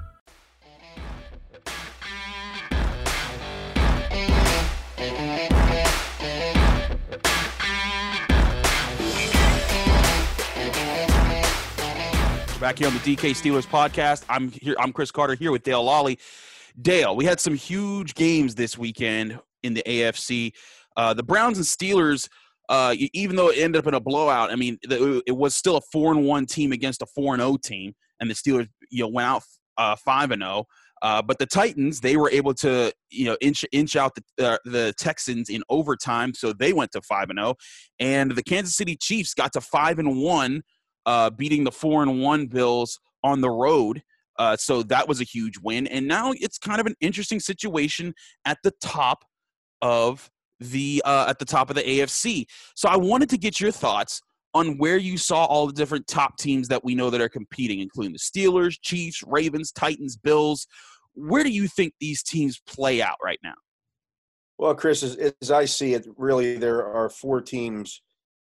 Back 12.61 12.77
here 12.77 12.87
on 12.87 12.93
the 12.93 12.99
DK 12.99 13.31
Steelers 13.31 13.65
podcast. 13.65 14.23
I'm 14.29 14.51
here. 14.51 14.75
I'm 14.77 14.93
Chris 14.93 15.09
Carter 15.09 15.33
here 15.33 15.51
with 15.51 15.63
Dale 15.63 15.83
Lolley. 15.83 16.19
Dale, 16.79 17.15
we 17.15 17.25
had 17.25 17.39
some 17.39 17.55
huge 17.55 18.13
games 18.13 18.53
this 18.53 18.77
weekend 18.77 19.39
in 19.63 19.73
the 19.73 19.81
AFC. 19.81 20.53
Uh, 20.95 21.11
the 21.15 21.23
Browns 21.23 21.57
and 21.57 21.65
Steelers, 21.65 22.29
uh, 22.69 22.93
even 23.13 23.35
though 23.35 23.49
it 23.49 23.57
ended 23.57 23.79
up 23.79 23.87
in 23.87 23.95
a 23.95 23.99
blowout, 23.99 24.51
I 24.51 24.55
mean, 24.55 24.77
it 24.83 25.35
was 25.35 25.55
still 25.55 25.77
a 25.77 25.81
four 25.91 26.11
and 26.11 26.23
one 26.23 26.45
team 26.45 26.71
against 26.71 27.01
a 27.01 27.07
four 27.07 27.33
and 27.33 27.41
zero 27.41 27.53
oh 27.53 27.57
team, 27.57 27.95
and 28.19 28.29
the 28.29 28.35
Steelers, 28.35 28.67
you 28.91 29.05
know, 29.05 29.07
went 29.07 29.27
out 29.27 29.41
uh, 29.79 29.95
five 29.95 30.29
and 30.29 30.43
zero. 30.43 30.67
Oh. 31.01 31.07
Uh, 31.07 31.19
but 31.19 31.39
the 31.39 31.47
Titans, 31.47 31.99
they 31.99 32.15
were 32.15 32.29
able 32.29 32.53
to, 32.53 32.93
you 33.09 33.25
know, 33.25 33.35
inch 33.41 33.65
inch 33.71 33.95
out 33.95 34.11
the 34.13 34.51
uh, 34.51 34.57
the 34.65 34.93
Texans 34.99 35.49
in 35.49 35.63
overtime, 35.67 36.35
so 36.35 36.53
they 36.53 36.73
went 36.73 36.91
to 36.91 37.01
five 37.01 37.31
and 37.31 37.39
zero. 37.39 37.49
Oh. 37.49 37.55
And 37.99 38.29
the 38.29 38.43
Kansas 38.43 38.75
City 38.75 38.95
Chiefs 38.95 39.33
got 39.33 39.51
to 39.53 39.61
five 39.61 39.97
and 39.97 40.21
one 40.21 40.61
uh, 41.05 41.29
beating 41.29 41.63
the 41.63 41.71
four 41.71 42.03
and 42.03 42.21
one 42.21 42.47
Bills 42.47 42.99
on 43.23 43.41
the 43.41 43.49
road. 43.49 44.01
Uh, 44.39 44.57
so 44.57 44.81
that 44.83 45.07
was 45.07 45.21
a 45.21 45.25
huge 45.25 45.57
win. 45.61 45.87
And 45.87 46.07
now 46.07 46.33
it's 46.35 46.57
kind 46.57 46.79
of 46.79 46.87
an 46.87 46.95
interesting 47.01 47.39
situation 47.39 48.13
at 48.45 48.57
the 48.63 48.71
top 48.81 49.23
of 49.81 50.29
the 50.59 51.01
uh, 51.05 51.25
at 51.27 51.39
the 51.39 51.45
top 51.45 51.69
of 51.69 51.75
the 51.75 51.83
AFC. 51.83 52.45
So 52.75 52.87
I 52.87 52.95
wanted 52.95 53.29
to 53.29 53.37
get 53.37 53.59
your 53.59 53.71
thoughts 53.71 54.21
on 54.53 54.77
where 54.77 54.97
you 54.97 55.17
saw 55.17 55.45
all 55.45 55.65
the 55.65 55.73
different 55.73 56.07
top 56.07 56.37
teams 56.37 56.67
that 56.67 56.83
we 56.83 56.93
know 56.93 57.09
that 57.09 57.21
are 57.21 57.29
competing, 57.29 57.79
including 57.79 58.13
the 58.13 58.19
Steelers, 58.19 58.77
Chiefs, 58.81 59.23
Ravens, 59.25 59.71
Titans, 59.71 60.17
Bills. 60.17 60.67
Where 61.13 61.43
do 61.43 61.49
you 61.49 61.67
think 61.67 61.93
these 61.99 62.21
teams 62.23 62.59
play 62.67 63.01
out 63.01 63.17
right 63.23 63.39
now? 63.43 63.55
Well, 64.57 64.75
Chris, 64.75 65.03
as, 65.03 65.15
as 65.41 65.51
I 65.51 65.65
see 65.65 65.93
it, 65.93 66.05
really 66.17 66.57
there 66.57 66.85
are 66.85 67.09
four 67.09 67.41
teams 67.41 68.01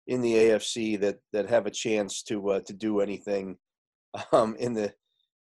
in 0.06 0.21
the 0.21 0.35
AFC 0.35 1.00
that 1.00 1.18
that 1.32 1.49
have 1.49 1.66
a 1.66 1.71
chance 1.71 2.23
to 2.25 2.50
uh, 2.50 2.61
to 2.61 2.73
do 2.73 3.00
anything 3.00 3.56
um, 4.32 4.56
in 4.59 4.73
the 4.75 4.92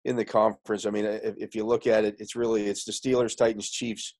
in 0.05 0.15
the 0.15 0.25
conference. 0.25 0.85
I 0.85 0.89
mean, 0.89 1.05
if, 1.05 1.35
if, 1.37 1.55
you 1.55 1.63
look 1.63 1.85
at 1.85 2.05
it, 2.05 2.15
it's 2.19 2.35
really 2.35 2.67
it's 2.67 2.85
the 2.85 2.91
Steelers, 2.91 3.37
Titans, 3.37 3.69
Chiefs. 3.69 4.15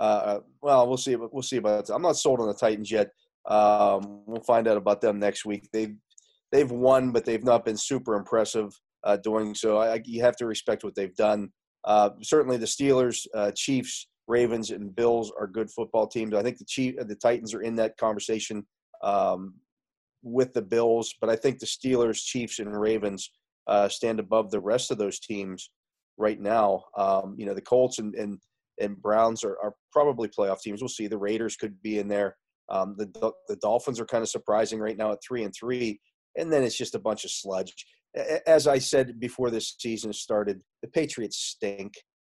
Uh, 0.00 0.40
well, 0.60 0.88
we'll 0.88 0.96
see. 0.96 1.16
We'll 1.16 1.42
see 1.42 1.58
about. 1.58 1.86
That. 1.86 1.94
I'm 1.94 2.02
not 2.02 2.16
sold 2.16 2.40
on 2.40 2.48
the 2.48 2.54
Titans 2.54 2.90
yet. 2.90 3.10
Um, 3.46 4.22
we'll 4.26 4.42
find 4.42 4.66
out 4.66 4.76
about 4.76 5.00
them 5.00 5.18
next 5.18 5.44
week. 5.44 5.68
They've 5.72 5.94
they've 6.50 6.70
won, 6.70 7.12
but 7.12 7.24
they've 7.24 7.44
not 7.44 7.64
been 7.64 7.76
super 7.76 8.14
impressive 8.14 8.72
uh, 9.04 9.18
doing 9.18 9.54
so. 9.54 9.78
I, 9.78 10.00
you 10.04 10.22
have 10.22 10.36
to 10.36 10.46
respect 10.46 10.82
what 10.82 10.94
they've 10.94 11.14
done. 11.14 11.50
Uh, 11.84 12.10
certainly, 12.22 12.56
the 12.56 12.66
Steelers, 12.66 13.26
uh, 13.34 13.52
Chiefs, 13.54 14.08
Ravens, 14.26 14.70
and 14.70 14.94
Bills 14.96 15.30
are 15.38 15.46
good 15.46 15.70
football 15.70 16.06
teams. 16.06 16.34
I 16.34 16.42
think 16.42 16.58
the 16.58 16.64
Chief, 16.64 16.96
the 16.96 17.14
Titans 17.14 17.54
are 17.54 17.62
in 17.62 17.76
that 17.76 17.96
conversation 17.98 18.66
um, 19.02 19.54
with 20.24 20.52
the 20.54 20.62
Bills, 20.62 21.14
but 21.20 21.30
I 21.30 21.36
think 21.36 21.58
the 21.58 21.66
Steelers, 21.66 22.24
Chiefs, 22.24 22.58
and 22.58 22.80
Ravens 22.80 23.30
uh, 23.66 23.88
stand 23.88 24.18
above 24.18 24.50
the 24.50 24.60
rest 24.60 24.90
of 24.90 24.98
those 24.98 25.20
teams 25.20 25.70
right 26.16 26.40
now. 26.40 26.84
Um, 26.96 27.34
you 27.38 27.46
know, 27.46 27.54
the 27.54 27.60
Colts 27.60 27.98
and 27.98 28.14
and, 28.14 28.38
and 28.80 29.00
Browns 29.00 29.44
are, 29.44 29.56
are 29.62 29.74
probably 29.92 30.28
playoff 30.28 30.60
teams. 30.60 30.80
We'll 30.80 30.88
see. 30.88 31.06
The 31.06 31.18
Raiders 31.18 31.56
could 31.56 31.80
be 31.82 31.98
in 31.98 32.08
there. 32.08 32.36
Um, 32.68 32.96
the 32.98 33.32
the 33.48 33.56
Dolphins 33.56 34.00
are 34.00 34.06
kind 34.06 34.22
of 34.22 34.28
surprising 34.28 34.80
right 34.80 34.96
now 34.96 35.12
at 35.12 35.18
three 35.26 35.44
and 35.44 35.54
three, 35.54 36.00
and 36.36 36.52
then 36.52 36.62
it's 36.62 36.76
just 36.76 36.94
a 36.94 36.98
bunch 37.00 37.24
of 37.24 37.30
sludge. 37.30 37.72
As 38.46 38.66
I 38.66 38.78
said 38.78 39.20
before 39.20 39.50
this 39.50 39.74
season 39.78 40.12
started, 40.12 40.62
the 40.82 40.88
Patriots 40.88 41.38
stink. 41.38 41.94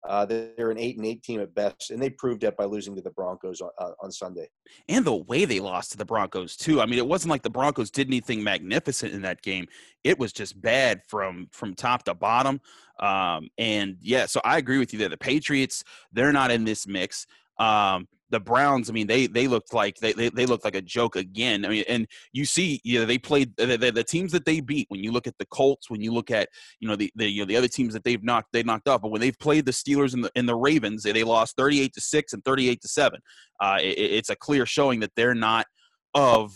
Uh, 0.07 0.25
they're 0.25 0.71
an 0.71 0.77
eight 0.77 0.97
and 0.97 1.05
eight 1.05 1.23
team 1.23 1.39
at 1.41 1.53
best, 1.55 1.91
and 1.91 2.01
they 2.01 2.09
proved 2.09 2.41
that 2.41 2.57
by 2.57 2.65
losing 2.65 2.95
to 2.95 3.01
the 3.01 3.11
Broncos 3.11 3.61
on, 3.61 3.69
uh, 3.79 3.91
on 4.01 4.11
Sunday. 4.11 4.47
And 4.87 5.05
the 5.05 5.15
way 5.15 5.45
they 5.45 5.59
lost 5.59 5.91
to 5.91 5.97
the 5.97 6.05
Broncos 6.05 6.55
too. 6.55 6.81
I 6.81 6.85
mean, 6.85 6.99
it 6.99 7.07
wasn't 7.07 7.31
like 7.31 7.43
the 7.43 7.49
Broncos 7.49 7.91
did 7.91 8.07
anything 8.07 8.43
magnificent 8.43 9.13
in 9.13 9.21
that 9.23 9.41
game. 9.41 9.67
It 10.03 10.19
was 10.19 10.31
just 10.33 10.61
bad 10.61 11.01
from 11.07 11.47
from 11.51 11.73
top 11.73 12.03
to 12.03 12.13
bottom. 12.13 12.61
Um, 12.99 13.49
and 13.57 13.97
yeah, 14.01 14.25
so 14.25 14.41
I 14.43 14.57
agree 14.57 14.77
with 14.77 14.93
you 14.93 14.99
there. 14.99 15.09
The 15.09 15.17
Patriots, 15.17 15.83
they're 16.13 16.33
not 16.33 16.51
in 16.51 16.63
this 16.63 16.87
mix. 16.87 17.27
Um, 17.57 18.07
the 18.29 18.39
Browns, 18.39 18.89
I 18.89 18.93
mean, 18.93 19.07
they 19.07 19.27
they 19.27 19.47
looked 19.47 19.73
like 19.73 19.97
they, 19.97 20.13
they, 20.13 20.29
they 20.29 20.45
looked 20.45 20.65
like 20.65 20.75
a 20.75 20.81
joke 20.81 21.15
again. 21.15 21.63
I 21.63 21.69
mean, 21.69 21.83
and 21.87 22.07
you 22.33 22.45
see, 22.45 22.81
you 22.83 22.99
know, 22.99 23.05
they 23.05 23.19
played 23.19 23.55
the, 23.55 23.77
the, 23.77 23.91
the, 23.91 24.03
teams 24.03 24.31
that 24.31 24.45
they 24.45 24.61
beat. 24.61 24.87
When 24.89 25.03
you 25.03 25.11
look 25.11 25.27
at 25.27 25.37
the 25.37 25.45
Colts, 25.45 25.89
when 25.89 26.01
you 26.01 26.11
look 26.11 26.31
at 26.31 26.49
you 26.79 26.87
know 26.87 26.95
the, 26.95 27.11
the 27.15 27.29
you 27.29 27.41
know 27.41 27.45
the 27.45 27.55
other 27.55 27.67
teams 27.67 27.93
that 27.93 28.03
they've 28.03 28.23
knocked 28.23 28.51
they 28.51 28.63
knocked 28.63 28.87
off, 28.87 29.01
but 29.01 29.11
when 29.11 29.21
they've 29.21 29.37
played 29.37 29.65
the 29.65 29.71
Steelers 29.71 30.13
and 30.13 30.23
the 30.23 30.31
and 30.35 30.49
the 30.49 30.55
Ravens, 30.55 31.03
they, 31.03 31.11
they 31.11 31.23
lost 31.23 31.55
thirty 31.55 31.79
eight 31.81 31.93
to 31.93 32.01
six 32.01 32.33
and 32.33 32.43
thirty 32.43 32.67
eight 32.67 32.81
to 32.81 32.87
seven. 32.87 33.19
Uh, 33.59 33.77
it, 33.79 33.97
it's 33.97 34.29
a 34.29 34.35
clear 34.35 34.65
showing 34.65 35.01
that 35.01 35.11
they're 35.15 35.35
not 35.35 35.67
of 36.15 36.51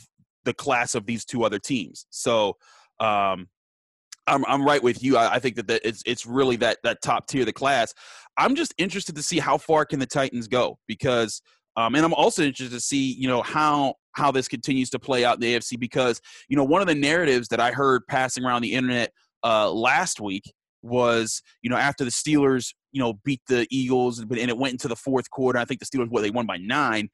the 0.45 0.53
class 0.53 0.95
of 0.95 1.05
these 1.05 1.25
two 1.25 1.43
other 1.43 1.59
teams. 1.59 2.05
So. 2.09 2.57
Um, 2.99 3.47
I'm, 4.27 4.45
I'm 4.45 4.63
right 4.63 4.83
with 4.83 5.01
you. 5.01 5.17
I, 5.17 5.35
I 5.35 5.39
think 5.39 5.55
that 5.55 5.67
the, 5.67 5.87
it's 5.87 6.03
it's 6.05 6.25
really 6.25 6.55
that 6.57 6.77
that 6.83 7.01
top 7.01 7.27
tier 7.27 7.41
of 7.41 7.47
the 7.47 7.53
class. 7.53 7.95
I'm 8.37 8.55
just 8.55 8.73
interested 8.77 9.15
to 9.15 9.23
see 9.23 9.39
how 9.39 9.57
far 9.57 9.85
can 9.85 9.99
the 9.99 10.05
Titans 10.05 10.47
go 10.47 10.77
because 10.87 11.41
um, 11.79 11.95
and 11.95 12.03
I'm 12.03 12.13
also 12.13 12.43
interested 12.43 12.75
to 12.75 12.81
see, 12.81 13.13
you 13.13 13.29
know, 13.29 13.41
how 13.41 13.95
how 14.11 14.31
this 14.31 14.49
continues 14.49 14.89
to 14.89 14.99
play 14.99 15.23
out 15.23 15.35
in 15.35 15.39
the 15.39 15.55
AFC 15.55 15.79
because, 15.79 16.19
you 16.49 16.57
know, 16.57 16.63
one 16.65 16.81
of 16.81 16.87
the 16.87 16.95
narratives 16.95 17.47
that 17.49 17.61
I 17.61 17.71
heard 17.71 18.05
passing 18.05 18.43
around 18.43 18.63
the 18.63 18.73
internet 18.73 19.13
uh, 19.45 19.71
last 19.71 20.19
week 20.19 20.51
was, 20.81 21.41
you 21.61 21.69
know, 21.69 21.77
after 21.77 22.03
the 22.03 22.11
Steelers, 22.11 22.73
you 22.91 22.99
know, 22.99 23.13
beat 23.23 23.39
the 23.47 23.65
Eagles 23.69 24.19
and 24.19 24.29
it 24.37 24.57
went 24.57 24.73
into 24.73 24.89
the 24.89 24.95
fourth 24.97 25.29
quarter. 25.29 25.57
I 25.57 25.63
think 25.63 25.79
the 25.79 25.85
Steelers, 25.85 26.09
what 26.09 26.21
they 26.21 26.31
won 26.31 26.45
by 26.45 26.57
nine. 26.57 27.09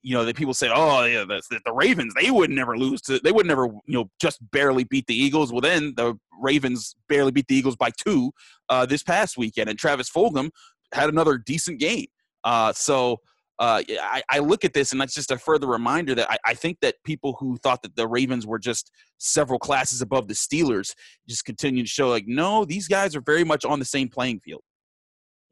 You 0.00 0.14
know, 0.14 0.24
the 0.24 0.32
people 0.32 0.54
said, 0.54 0.70
"Oh, 0.72 1.04
yeah, 1.04 1.24
the, 1.24 1.42
the 1.66 1.72
Ravens, 1.72 2.14
they 2.14 2.30
would 2.30 2.48
never 2.48 2.78
lose 2.78 3.02
to, 3.02 3.18
they 3.18 3.32
would 3.32 3.46
never, 3.46 3.66
you 3.66 3.98
know, 3.98 4.10
just 4.18 4.38
barely 4.50 4.84
beat 4.84 5.06
the 5.08 5.16
Eagles." 5.16 5.52
Well, 5.52 5.60
then 5.60 5.92
the 5.94 6.16
Ravens 6.40 6.94
barely 7.08 7.32
beat 7.32 7.48
the 7.48 7.56
Eagles 7.56 7.76
by 7.76 7.90
two 7.90 8.30
uh, 8.70 8.86
this 8.86 9.02
past 9.02 9.36
weekend, 9.36 9.68
and 9.68 9.78
Travis 9.78 10.08
Fulgham 10.08 10.50
had 10.94 11.10
another 11.10 11.36
decent 11.36 11.80
game. 11.80 12.06
Uh, 12.44 12.72
so 12.72 13.18
uh, 13.58 13.82
I, 13.88 14.22
I, 14.30 14.38
look 14.40 14.64
at 14.64 14.74
this 14.74 14.92
and 14.92 15.00
that's 15.00 15.14
just 15.14 15.30
a 15.30 15.38
further 15.38 15.66
reminder 15.66 16.14
that 16.14 16.30
I, 16.30 16.36
I, 16.44 16.54
think 16.54 16.78
that 16.82 16.96
people 17.04 17.36
who 17.40 17.56
thought 17.56 17.82
that 17.82 17.96
the 17.96 18.06
Ravens 18.06 18.46
were 18.46 18.58
just 18.58 18.90
several 19.18 19.58
classes 19.58 20.02
above 20.02 20.28
the 20.28 20.34
Steelers 20.34 20.94
just 21.26 21.46
continue 21.46 21.82
to 21.82 21.88
show 21.88 22.10
like, 22.10 22.24
no, 22.26 22.66
these 22.66 22.86
guys 22.86 23.16
are 23.16 23.22
very 23.22 23.44
much 23.44 23.64
on 23.64 23.78
the 23.78 23.84
same 23.86 24.08
playing 24.08 24.40
field. 24.40 24.62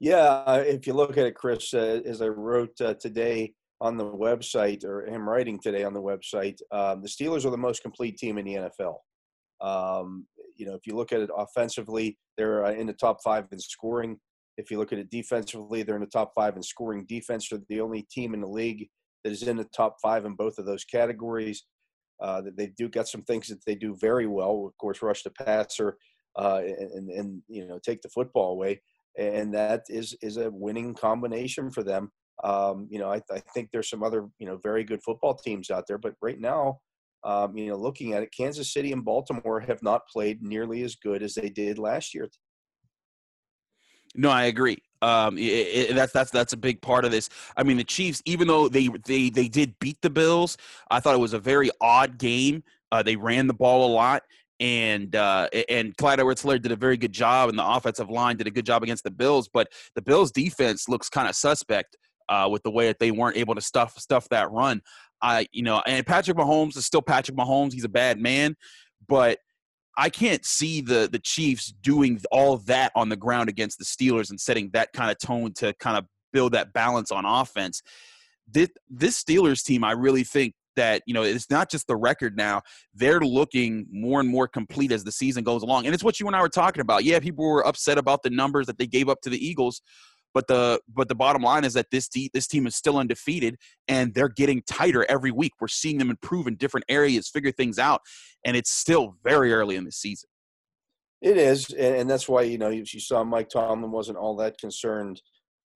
Yeah, 0.00 0.56
if 0.56 0.86
you 0.86 0.92
look 0.92 1.16
at 1.16 1.26
it, 1.26 1.34
Chris, 1.34 1.72
uh, 1.72 2.02
as 2.04 2.20
I 2.20 2.28
wrote 2.28 2.78
uh, 2.80 2.94
today 2.94 3.54
on 3.80 3.96
the 3.96 4.04
website, 4.04 4.84
or 4.84 5.08
am 5.08 5.26
writing 5.26 5.58
today 5.58 5.84
on 5.84 5.94
the 5.94 6.02
website, 6.02 6.58
um, 6.72 7.00
the 7.00 7.08
Steelers 7.08 7.46
are 7.46 7.50
the 7.50 7.56
most 7.56 7.82
complete 7.82 8.18
team 8.18 8.36
in 8.36 8.44
the 8.44 8.54
NFL. 8.54 8.96
Um, 9.60 10.26
you 10.56 10.66
know, 10.66 10.74
if 10.74 10.86
you 10.86 10.94
look 10.94 11.12
at 11.12 11.20
it 11.20 11.30
offensively, 11.34 12.18
they're 12.36 12.66
uh, 12.66 12.72
in 12.72 12.86
the 12.86 12.92
top 12.92 13.22
five 13.22 13.46
in 13.50 13.58
scoring. 13.58 14.18
If 14.56 14.70
you 14.70 14.78
look 14.78 14.92
at 14.92 14.98
it 14.98 15.10
defensively, 15.10 15.82
they're 15.82 15.96
in 15.96 16.00
the 16.00 16.06
top 16.06 16.32
five 16.34 16.56
in 16.56 16.62
scoring 16.62 17.06
defense. 17.08 17.48
They're 17.48 17.60
the 17.68 17.80
only 17.80 18.02
team 18.10 18.34
in 18.34 18.40
the 18.40 18.48
league 18.48 18.88
that 19.22 19.32
is 19.32 19.42
in 19.42 19.56
the 19.56 19.68
top 19.76 19.96
five 20.02 20.24
in 20.24 20.34
both 20.34 20.58
of 20.58 20.66
those 20.66 20.84
categories. 20.84 21.64
Uh, 22.22 22.42
they 22.56 22.68
do 22.78 22.88
got 22.88 23.08
some 23.08 23.22
things 23.22 23.48
that 23.48 23.64
they 23.66 23.74
do 23.74 23.96
very 24.00 24.26
well. 24.26 24.66
Of 24.66 24.76
course, 24.78 25.02
rush 25.02 25.22
the 25.22 25.30
passer 25.30 25.96
uh, 26.36 26.60
and, 26.64 27.10
and 27.10 27.42
you 27.48 27.66
know 27.66 27.78
take 27.84 28.02
the 28.02 28.08
football 28.08 28.52
away, 28.52 28.80
and 29.18 29.52
that 29.54 29.82
is 29.88 30.16
is 30.22 30.36
a 30.36 30.50
winning 30.50 30.94
combination 30.94 31.70
for 31.70 31.82
them. 31.82 32.10
Um, 32.42 32.88
you 32.90 32.98
know, 32.98 33.10
I, 33.10 33.22
I, 33.32 33.40
think 33.54 33.68
there's 33.72 33.88
some 33.88 34.02
other 34.02 34.28
you 34.38 34.46
know 34.46 34.58
very 34.62 34.84
good 34.84 35.02
football 35.02 35.34
teams 35.34 35.70
out 35.70 35.84
there, 35.86 35.98
but 35.98 36.14
right 36.20 36.40
now, 36.40 36.78
um, 37.24 37.56
you 37.56 37.68
know, 37.68 37.76
looking 37.76 38.12
at 38.12 38.22
it, 38.22 38.34
Kansas 38.36 38.72
City 38.72 38.92
and 38.92 39.04
Baltimore 39.04 39.60
have 39.60 39.82
not 39.82 40.08
played 40.12 40.42
nearly 40.42 40.82
as 40.82 40.96
good 40.96 41.22
as 41.22 41.34
they 41.34 41.48
did 41.48 41.78
last 41.78 42.14
year. 42.14 42.28
No, 44.14 44.30
I 44.30 44.44
agree. 44.44 44.78
Um, 45.02 45.36
it, 45.36 45.42
it, 45.42 45.94
that's 45.94 46.12
that's 46.12 46.30
that's 46.30 46.52
a 46.54 46.56
big 46.56 46.80
part 46.80 47.04
of 47.04 47.10
this. 47.10 47.28
I 47.56 47.62
mean, 47.62 47.76
the 47.76 47.84
Chiefs, 47.84 48.22
even 48.24 48.48
though 48.48 48.68
they 48.68 48.88
they 49.06 49.28
they 49.28 49.48
did 49.48 49.78
beat 49.78 50.00
the 50.00 50.10
Bills, 50.10 50.56
I 50.90 51.00
thought 51.00 51.14
it 51.14 51.20
was 51.20 51.34
a 51.34 51.38
very 51.38 51.70
odd 51.80 52.16
game. 52.16 52.62
Uh, 52.90 53.02
they 53.02 53.16
ran 53.16 53.46
the 53.46 53.54
ball 53.54 53.86
a 53.86 53.92
lot, 53.92 54.22
and 54.60 55.14
uh, 55.14 55.48
and 55.68 55.96
Clyde 55.96 56.20
Edwards-Helaire 56.20 56.62
did 56.62 56.72
a 56.72 56.76
very 56.76 56.96
good 56.96 57.12
job, 57.12 57.50
and 57.50 57.58
the 57.58 57.66
offensive 57.66 58.08
line 58.08 58.36
did 58.36 58.46
a 58.46 58.50
good 58.50 58.64
job 58.64 58.82
against 58.82 59.04
the 59.04 59.10
Bills. 59.10 59.48
But 59.48 59.68
the 59.94 60.02
Bills' 60.02 60.30
defense 60.30 60.88
looks 60.88 61.10
kind 61.10 61.28
of 61.28 61.34
suspect 61.34 61.96
uh, 62.28 62.48
with 62.50 62.62
the 62.62 62.70
way 62.70 62.86
that 62.86 62.98
they 62.98 63.10
weren't 63.10 63.36
able 63.36 63.54
to 63.54 63.60
stuff 63.60 63.98
stuff 63.98 64.28
that 64.30 64.50
run. 64.50 64.80
I 65.20 65.46
you 65.52 65.62
know, 65.62 65.82
and 65.86 66.06
Patrick 66.06 66.36
Mahomes 66.36 66.76
is 66.76 66.86
still 66.86 67.02
Patrick 67.02 67.36
Mahomes. 67.36 67.72
He's 67.72 67.84
a 67.84 67.90
bad 67.90 68.18
man, 68.18 68.56
but 69.06 69.38
I 69.96 70.10
can't 70.10 70.44
see 70.44 70.80
the 70.80 71.08
the 71.10 71.18
Chiefs 71.18 71.72
doing 71.82 72.20
all 72.30 72.58
that 72.58 72.92
on 72.94 73.08
the 73.08 73.16
ground 73.16 73.48
against 73.48 73.78
the 73.78 73.84
Steelers 73.84 74.30
and 74.30 74.40
setting 74.40 74.70
that 74.72 74.92
kind 74.92 75.10
of 75.10 75.18
tone 75.18 75.52
to 75.54 75.72
kind 75.74 75.96
of 75.96 76.06
build 76.32 76.52
that 76.52 76.72
balance 76.72 77.10
on 77.12 77.24
offense. 77.24 77.82
This, 78.46 78.68
this 78.90 79.22
Steelers 79.22 79.64
team, 79.64 79.84
I 79.84 79.92
really 79.92 80.24
think 80.24 80.54
that 80.76 81.02
you 81.06 81.14
know 81.14 81.22
it's 81.22 81.50
not 81.50 81.70
just 81.70 81.86
the 81.86 81.96
record 81.96 82.36
now; 82.36 82.62
they're 82.92 83.20
looking 83.20 83.86
more 83.90 84.20
and 84.20 84.28
more 84.28 84.48
complete 84.48 84.92
as 84.92 85.04
the 85.04 85.12
season 85.12 85.44
goes 85.44 85.62
along. 85.62 85.86
And 85.86 85.94
it's 85.94 86.04
what 86.04 86.20
you 86.20 86.26
and 86.26 86.36
I 86.36 86.40
were 86.42 86.48
talking 86.48 86.80
about. 86.80 87.04
Yeah, 87.04 87.20
people 87.20 87.46
were 87.46 87.66
upset 87.66 87.96
about 87.96 88.22
the 88.22 88.30
numbers 88.30 88.66
that 88.66 88.78
they 88.78 88.86
gave 88.86 89.08
up 89.08 89.20
to 89.22 89.30
the 89.30 89.46
Eagles, 89.46 89.80
but 90.34 90.48
the 90.48 90.80
but 90.88 91.08
the 91.08 91.14
bottom 91.14 91.42
line 91.42 91.64
is 91.64 91.72
that 91.74 91.86
this 91.90 92.08
te- 92.08 92.30
this 92.34 92.48
team 92.48 92.66
is 92.66 92.74
still 92.74 92.98
undefeated, 92.98 93.56
and 93.88 94.12
they're 94.12 94.28
getting 94.28 94.62
tighter 94.66 95.06
every 95.08 95.30
week. 95.30 95.52
We're 95.60 95.68
seeing 95.68 95.98
them 95.98 96.10
improve 96.10 96.48
in 96.48 96.56
different 96.56 96.84
areas, 96.88 97.28
figure 97.28 97.52
things 97.52 97.78
out, 97.78 98.00
and 98.44 98.56
it's 98.56 98.70
still 98.70 99.16
very 99.22 99.54
early 99.54 99.76
in 99.76 99.84
the 99.84 99.92
season. 99.92 100.28
It 101.22 101.38
is, 101.38 101.70
and 101.70 102.10
that's 102.10 102.28
why 102.28 102.42
you 102.42 102.58
know 102.58 102.68
you 102.68 102.84
saw 102.84 103.22
Mike 103.24 103.48
Tomlin 103.48 103.92
wasn't 103.92 104.18
all 104.18 104.36
that 104.36 104.58
concerned, 104.58 105.22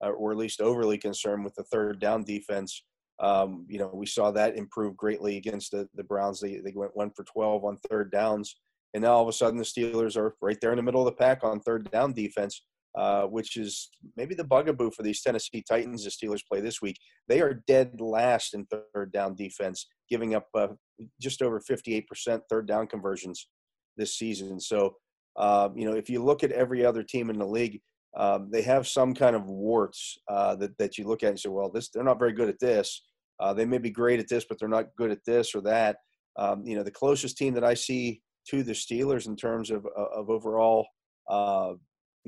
uh, 0.04 0.10
or 0.10 0.32
at 0.32 0.36
least 0.36 0.60
overly 0.60 0.98
concerned 0.98 1.44
with 1.44 1.54
the 1.54 1.64
third 1.64 2.00
down 2.00 2.24
defense. 2.24 2.84
Um, 3.20 3.64
you 3.68 3.78
know, 3.78 3.90
we 3.92 4.06
saw 4.06 4.30
that 4.32 4.56
improve 4.56 4.96
greatly 4.96 5.36
against 5.36 5.70
the, 5.70 5.88
the 5.94 6.04
Browns. 6.04 6.40
They 6.40 6.58
they 6.58 6.72
went 6.74 6.96
one 6.96 7.12
for 7.16 7.24
twelve 7.24 7.64
on 7.64 7.78
third 7.88 8.10
downs, 8.10 8.56
and 8.92 9.04
now 9.04 9.12
all 9.12 9.22
of 9.22 9.28
a 9.28 9.32
sudden 9.32 9.56
the 9.56 9.64
Steelers 9.64 10.16
are 10.16 10.34
right 10.42 10.58
there 10.60 10.72
in 10.72 10.76
the 10.76 10.82
middle 10.82 11.06
of 11.06 11.06
the 11.06 11.18
pack 11.18 11.44
on 11.44 11.60
third 11.60 11.90
down 11.92 12.12
defense. 12.12 12.62
Uh, 12.98 13.22
which 13.26 13.56
is 13.56 13.90
maybe 14.16 14.34
the 14.34 14.42
bugaboo 14.42 14.90
for 14.90 15.04
these 15.04 15.22
Tennessee 15.22 15.62
Titans 15.68 16.02
the 16.02 16.10
Steelers 16.10 16.44
play 16.50 16.60
this 16.60 16.82
week. 16.82 16.96
They 17.28 17.40
are 17.40 17.62
dead 17.68 18.00
last 18.00 18.54
in 18.54 18.66
third 18.66 19.12
down 19.12 19.36
defense, 19.36 19.86
giving 20.10 20.34
up 20.34 20.48
uh, 20.52 20.68
just 21.20 21.40
over 21.40 21.60
58% 21.60 22.40
third 22.50 22.66
down 22.66 22.88
conversions. 22.88 23.46
this 23.96 24.18
season. 24.18 24.58
So, 24.58 24.96
um, 25.36 25.78
you 25.78 25.88
know, 25.88 25.94
if 25.94 26.10
you 26.10 26.24
look 26.24 26.42
at 26.42 26.50
every 26.50 26.84
other 26.84 27.04
team 27.04 27.30
in 27.30 27.38
the 27.38 27.46
league, 27.46 27.80
um, 28.16 28.48
they 28.50 28.62
have 28.62 28.88
some 28.88 29.14
kind 29.14 29.36
of 29.36 29.44
warts 29.46 30.18
uh, 30.26 30.56
that 30.56 30.76
that 30.78 30.98
you 30.98 31.06
look 31.06 31.22
at 31.22 31.28
and 31.28 31.38
say, 31.38 31.50
well, 31.50 31.70
this 31.70 31.90
they're 31.90 32.02
not 32.02 32.18
very 32.18 32.32
good 32.32 32.48
at 32.48 32.58
this. 32.58 33.04
Uh, 33.38 33.54
they 33.54 33.64
may 33.64 33.78
be 33.78 33.90
great 33.90 34.18
at 34.18 34.28
this, 34.28 34.44
but 34.48 34.58
they're 34.58 34.68
not 34.68 34.96
good 34.96 35.12
at 35.12 35.24
this 35.24 35.54
or 35.54 35.60
that. 35.60 35.98
Um, 36.36 36.64
you 36.66 36.74
know, 36.74 36.82
the 36.82 36.90
closest 36.90 37.36
team 37.36 37.54
that 37.54 37.62
I 37.62 37.74
see 37.74 38.22
to 38.48 38.64
the 38.64 38.72
Steelers 38.72 39.28
in 39.28 39.36
terms 39.36 39.70
of 39.70 39.86
of 39.96 40.30
overall, 40.30 40.84
uh, 41.30 41.74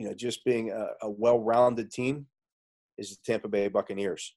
you 0.01 0.09
know, 0.09 0.15
just 0.15 0.43
being 0.47 0.71
a, 0.71 0.87
a 1.03 1.11
well-rounded 1.11 1.91
team 1.91 2.27
is 2.97 3.11
the 3.11 3.17
Tampa 3.23 3.49
Bay 3.49 3.69
Buccaneers. 3.69 4.35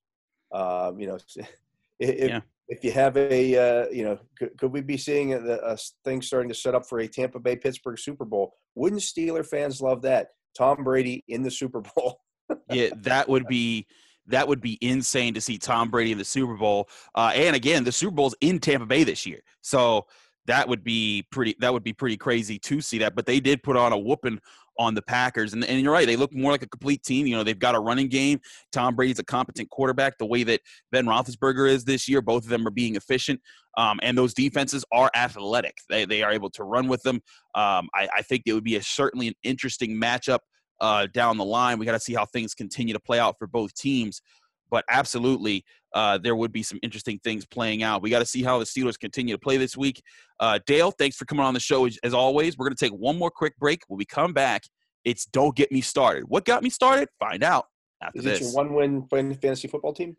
Um, 0.52 1.00
you 1.00 1.08
know, 1.08 1.18
if, 2.00 2.30
yeah. 2.30 2.42
if 2.68 2.84
you 2.84 2.92
have 2.92 3.16
a, 3.16 3.56
uh, 3.56 3.90
you 3.90 4.04
know, 4.04 4.20
could, 4.38 4.58
could, 4.58 4.74
we 4.74 4.82
be 4.82 4.98
seeing 4.98 5.34
a, 5.34 5.38
a 5.40 5.78
thing 6.04 6.22
starting 6.22 6.50
to 6.50 6.56
set 6.56 6.76
up 6.76 6.86
for 6.86 7.00
a 7.00 7.08
Tampa 7.08 7.40
Bay 7.40 7.56
Pittsburgh 7.56 7.98
Super 7.98 8.26
Bowl? 8.26 8.56
Wouldn't 8.76 9.02
Steeler 9.02 9.46
fans 9.46 9.82
love 9.82 10.02
that? 10.02 10.32
Tom 10.54 10.84
Brady 10.84 11.24
in 11.30 11.44
the 11.44 11.52
Super 11.52 11.80
Bowl. 11.80 12.20
yeah, 12.70 12.90
that 12.98 13.30
would 13.30 13.48
be 13.48 13.88
that 14.28 14.46
would 14.46 14.60
be 14.60 14.78
insane 14.82 15.34
to 15.34 15.42
see 15.42 15.58
Tom 15.58 15.90
Brady 15.90 16.12
in 16.12 16.18
the 16.18 16.26
Super 16.26 16.56
Bowl. 16.56 16.90
Uh, 17.16 17.32
and 17.34 17.56
again, 17.56 17.86
the 17.86 17.92
Super 17.94 18.16
Bowl's 18.16 18.36
in 18.42 18.60
Tampa 18.60 18.86
Bay 18.86 19.06
this 19.06 19.26
year, 19.26 19.40
so 19.62 20.08
that 20.46 20.68
would 20.68 20.84
be 20.84 21.26
pretty. 21.32 21.56
That 21.60 21.72
would 21.72 21.84
be 21.84 21.94
pretty 21.94 22.18
crazy 22.18 22.60
to 22.60 22.82
see 22.82 22.98
that. 23.00 23.16
But 23.16 23.26
they 23.26 23.40
did 23.40 23.64
put 23.64 23.78
on 23.78 23.94
a 23.94 23.98
whooping 23.98 24.40
on 24.80 24.96
the 24.96 25.02
Packers. 25.02 25.54
And, 25.54 25.64
and 25.64 25.82
you're 25.82 25.94
right, 25.94 26.08
they 26.08 26.16
look 26.16 26.34
more 26.34 26.52
like 26.52 26.64
a 26.64 26.68
complete 26.68 27.04
team. 27.04 27.28
You 27.28 27.36
know, 27.36 27.44
they've 27.44 27.58
got 27.58 27.76
a 27.76 27.80
running 27.80 28.08
game. 28.08 28.40
Tom 28.72 28.96
Brady's 28.96 29.20
a 29.20 29.24
competent 29.24 29.70
quarterback, 29.70 30.18
the 30.18 30.26
way 30.26 30.44
that 30.44 30.62
Ben 30.92 31.06
Roethlisberger 31.06 31.70
is 31.70 31.84
this 31.84 32.08
year. 32.08 32.22
Both 32.22 32.44
of 32.44 32.50
them 32.50 32.66
are 32.68 32.72
being 32.72 32.96
efficient. 32.96 33.40
Um, 33.78 34.00
and 34.04 34.18
those 34.18 34.34
defenses 34.34 34.86
are 34.92 35.10
athletic. 35.16 35.78
They, 35.90 36.06
they 36.06 36.22
are 36.24 36.32
able 36.32 36.50
to 36.52 36.64
run 36.64 36.88
with 36.88 37.02
them. 37.04 37.16
Um, 37.56 37.90
I, 37.96 38.08
I, 38.18 38.22
think 38.22 38.44
it 38.46 38.54
would 38.54 38.64
be 38.64 38.76
a, 38.76 38.84
certainly 38.84 39.28
an 39.28 39.34
interesting 39.44 40.00
matchup 40.00 40.40
uh, 40.80 41.08
down 41.14 41.38
the 41.38 41.46
line. 41.46 41.80
We 41.80 41.86
got 41.86 41.94
to 41.94 42.00
see 42.00 42.14
how 42.14 42.26
things 42.26 42.54
continue 42.54 42.94
to 42.94 43.00
play 43.00 43.20
out 43.20 43.36
for 43.40 43.48
both 43.48 43.74
teams. 43.74 44.22
But 44.70 44.86
absolutely, 44.90 45.64
uh, 45.94 46.18
there 46.18 46.36
would 46.36 46.52
be 46.52 46.64
some 46.64 46.80
interesting 46.82 47.20
things 47.24 47.46
playing 47.46 47.84
out. 47.84 48.02
We 48.02 48.10
got 48.10 48.20
to 48.20 48.26
see 48.26 48.44
how 48.44 48.60
the 48.60 48.66
Steelers 48.66 48.98
continue 48.98 49.36
to 49.36 49.40
play 49.40 49.58
this 49.58 49.78
week. 49.78 50.02
Uh, 50.40 50.60
Dale, 50.66 50.92
thanks 50.92 51.16
for 51.16 51.26
coming 51.26 51.46
on 51.46 51.54
the 51.54 51.60
show 51.60 51.86
as, 51.86 51.98
as 52.04 52.14
always. 52.14 52.58
We're 52.58 52.66
going 52.66 52.76
to 52.76 52.86
take 52.86 52.98
one 52.98 53.18
more 53.18 53.30
quick 53.30 53.58
break. 53.58 53.82
When 53.88 53.98
we 53.98 54.06
come 54.06 54.34
back, 54.34 54.64
it's 55.06 55.26
Don't 55.26 55.56
Get 55.56 55.72
Me 55.72 55.82
Started. 55.82 56.24
What 56.28 56.46
got 56.46 56.64
me 56.64 56.70
started? 56.70 57.10
Find 57.20 57.44
out 57.44 57.66
after 58.02 58.20
Is 58.20 58.26
this. 58.26 58.42
Is 58.42 58.48
it 58.48 58.52
your 58.54 58.64
one 58.64 59.08
win 59.10 59.36
fantasy 59.36 59.68
football 59.68 59.94
team? 59.94 60.18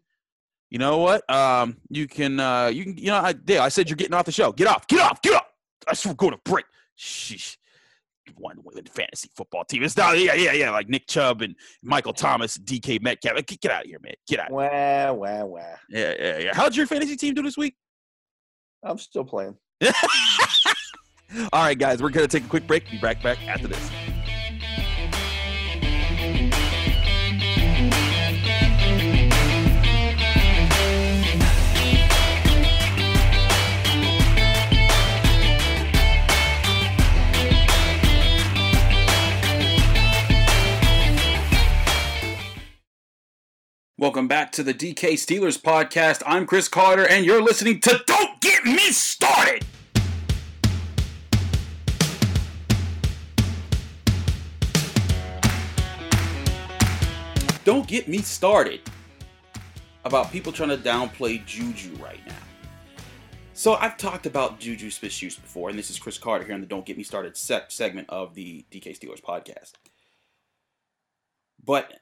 You 0.70 0.78
know 0.78 0.98
what? 0.98 1.28
Um, 1.30 1.78
you 1.88 2.06
can, 2.06 2.40
uh, 2.40 2.66
you 2.66 2.84
can, 2.84 2.96
you 2.96 3.06
know, 3.06 3.18
I, 3.18 3.32
Dale, 3.32 3.62
I 3.62 3.68
said 3.68 3.88
you're 3.88 3.96
getting 3.96 4.14
off 4.14 4.24
the 4.24 4.32
show. 4.32 4.52
Get 4.52 4.66
off, 4.66 4.86
get 4.86 5.00
off, 5.00 5.20
get 5.22 5.34
off. 5.34 5.46
I 5.88 5.92
just 5.92 6.16
go 6.16 6.30
to 6.30 6.38
break. 6.44 6.64
Sheesh 6.98 7.56
one 8.36 8.56
win 8.62 8.84
fantasy 8.86 9.28
football 9.36 9.64
team. 9.64 9.82
It's 9.82 9.96
not, 9.96 10.18
yeah, 10.18 10.34
yeah, 10.34 10.52
yeah, 10.52 10.70
like 10.70 10.88
Nick 10.88 11.06
Chubb 11.06 11.42
and 11.42 11.54
Michael 11.82 12.12
Thomas, 12.12 12.58
DK 12.58 13.02
Metcalf. 13.02 13.36
Get, 13.46 13.60
get 13.60 13.70
out 13.70 13.82
of 13.82 13.88
here, 13.88 14.00
man. 14.02 14.14
Get 14.26 14.40
out. 14.40 14.50
Wah, 14.50 15.12
wah, 15.12 15.44
wah. 15.44 15.60
Yeah, 15.88 16.14
yeah, 16.18 16.38
yeah. 16.38 16.50
How'd 16.54 16.76
your 16.76 16.86
fantasy 16.86 17.16
team 17.16 17.34
do 17.34 17.42
this 17.42 17.56
week? 17.56 17.74
I'm 18.82 18.98
still 18.98 19.24
playing. 19.24 19.56
All 21.52 21.64
right, 21.64 21.78
guys, 21.78 22.02
we're 22.02 22.10
going 22.10 22.26
to 22.26 22.38
take 22.38 22.46
a 22.46 22.50
quick 22.50 22.66
break. 22.66 22.90
Be 22.90 22.98
back 22.98 23.22
back 23.22 23.38
after 23.48 23.66
this. 23.66 23.90
Welcome 44.14 44.28
back 44.28 44.52
to 44.52 44.62
the 44.62 44.72
DK 44.72 45.14
Steelers 45.14 45.60
podcast. 45.60 46.22
I'm 46.24 46.46
Chris 46.46 46.68
Carter, 46.68 47.04
and 47.04 47.26
you're 47.26 47.42
listening 47.42 47.80
to 47.80 48.00
Don't 48.06 48.40
Get 48.40 48.64
Me 48.64 48.78
Started. 48.92 49.66
Don't 57.64 57.88
get 57.88 58.06
me 58.06 58.18
started 58.18 58.82
about 60.04 60.30
people 60.30 60.52
trying 60.52 60.68
to 60.68 60.76
downplay 60.76 61.44
Juju 61.44 61.96
right 61.96 62.24
now. 62.24 62.34
So 63.52 63.74
I've 63.74 63.96
talked 63.96 64.26
about 64.26 64.60
Juju 64.60 64.92
Smith-Schuster 64.92 65.42
before, 65.42 65.70
and 65.70 65.76
this 65.76 65.90
is 65.90 65.98
Chris 65.98 66.18
Carter 66.18 66.44
here 66.44 66.54
on 66.54 66.60
the 66.60 66.68
Don't 66.68 66.86
Get 66.86 66.96
Me 66.96 67.02
Started 67.02 67.36
segment 67.36 68.08
of 68.10 68.36
the 68.36 68.64
DK 68.70 68.96
Steelers 68.96 69.20
podcast. 69.20 69.72
But 71.64 71.94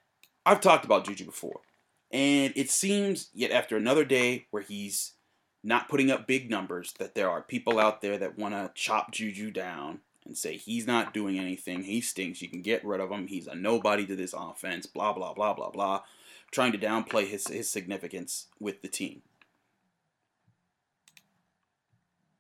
I've 0.45 0.61
talked 0.61 0.85
about 0.85 1.07
Juju 1.07 1.25
before. 1.25 1.63
And 2.13 2.53
it 2.55 2.71
seems 2.71 3.31
yet 3.33 3.51
after 3.51 3.77
another 3.77 4.05
day 4.05 4.47
where 4.51 4.63
he's 4.63 5.15
not 5.65 5.89
putting 5.89 6.11
up 6.11 6.27
big 6.27 6.51
numbers 6.51 6.93
that 6.99 7.15
there 7.15 7.31
are 7.31 7.41
people 7.41 7.79
out 7.79 8.03
there 8.03 8.19
that 8.19 8.39
want 8.39 8.55
to 8.55 8.71
chop 8.75 9.13
Juju 9.13 9.51
down 9.51 10.01
and 10.27 10.37
say 10.37 10.57
he's 10.57 10.87
not 10.87 11.15
doing 11.15 11.39
anything, 11.39 11.85
he 11.85 12.01
stinks, 12.01 12.43
you 12.43 12.49
can 12.49 12.63
get 12.63 12.85
rid 12.85 13.01
of 13.01 13.11
him, 13.11 13.27
he's 13.27 13.47
a 13.47 13.55
nobody 13.55 14.07
to 14.07 14.15
this 14.15 14.35
offense, 14.37 14.87
blah 14.87 15.13
blah 15.13 15.33
blah 15.33 15.55
blah 15.55 15.71
blah, 15.71 16.03
trying 16.51 16.73
to 16.73 16.79
downplay 16.79 17.27
his 17.27 17.47
his 17.49 17.69
significance 17.69 18.47
with 18.61 18.83
the 18.83 18.89
team. 18.89 19.23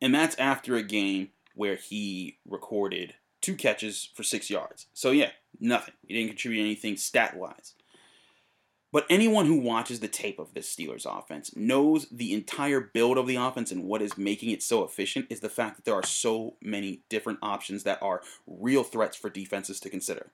And 0.01 0.15
that's 0.15 0.37
after 0.37 0.77
a 0.77 0.83
game 0.83 1.31
where 1.55 1.77
he 1.77 2.39
recorded 2.45 3.15
two 3.41 3.55
catches 3.55 4.11
for 4.15 4.23
6 4.23 4.51
yards. 4.51 4.87
So 4.93 5.13
yeah, 5.13 5.31
nothing. 5.61 5.95
He 6.07 6.15
didn't 6.15 6.31
contribute 6.31 6.61
anything 6.61 6.97
stat-wise. 6.97 7.75
But 8.93 9.07
anyone 9.09 9.47
who 9.47 9.57
watches 9.57 10.01
the 10.01 10.09
tape 10.09 10.39
of 10.39 10.53
this 10.53 10.73
Steelers 10.73 11.07
offense 11.07 11.57
knows 11.57 12.07
the 12.11 12.35
entire 12.35 12.81
build 12.81 13.17
of 13.17 13.27
the 13.27 13.37
offense 13.37 13.73
and 13.73 13.85
what 13.85 14.03
is 14.03 14.19
making 14.19 14.51
it 14.51 14.63
so 14.63 14.85
efficient 14.85 15.27
is 15.31 15.41
the 15.41 15.49
fact 15.49 15.77
that 15.77 15.87
there 15.87 15.95
are 15.95 16.05
so 16.05 16.57
many 16.61 17.01
different 17.09 17.39
options 17.41 17.85
that 17.85 18.03
are 18.03 18.21
real 18.47 18.85
threats 18.85 19.17
for 19.17 19.31
defenses 19.31 19.81
to 19.81 19.89
consider. 19.89 20.33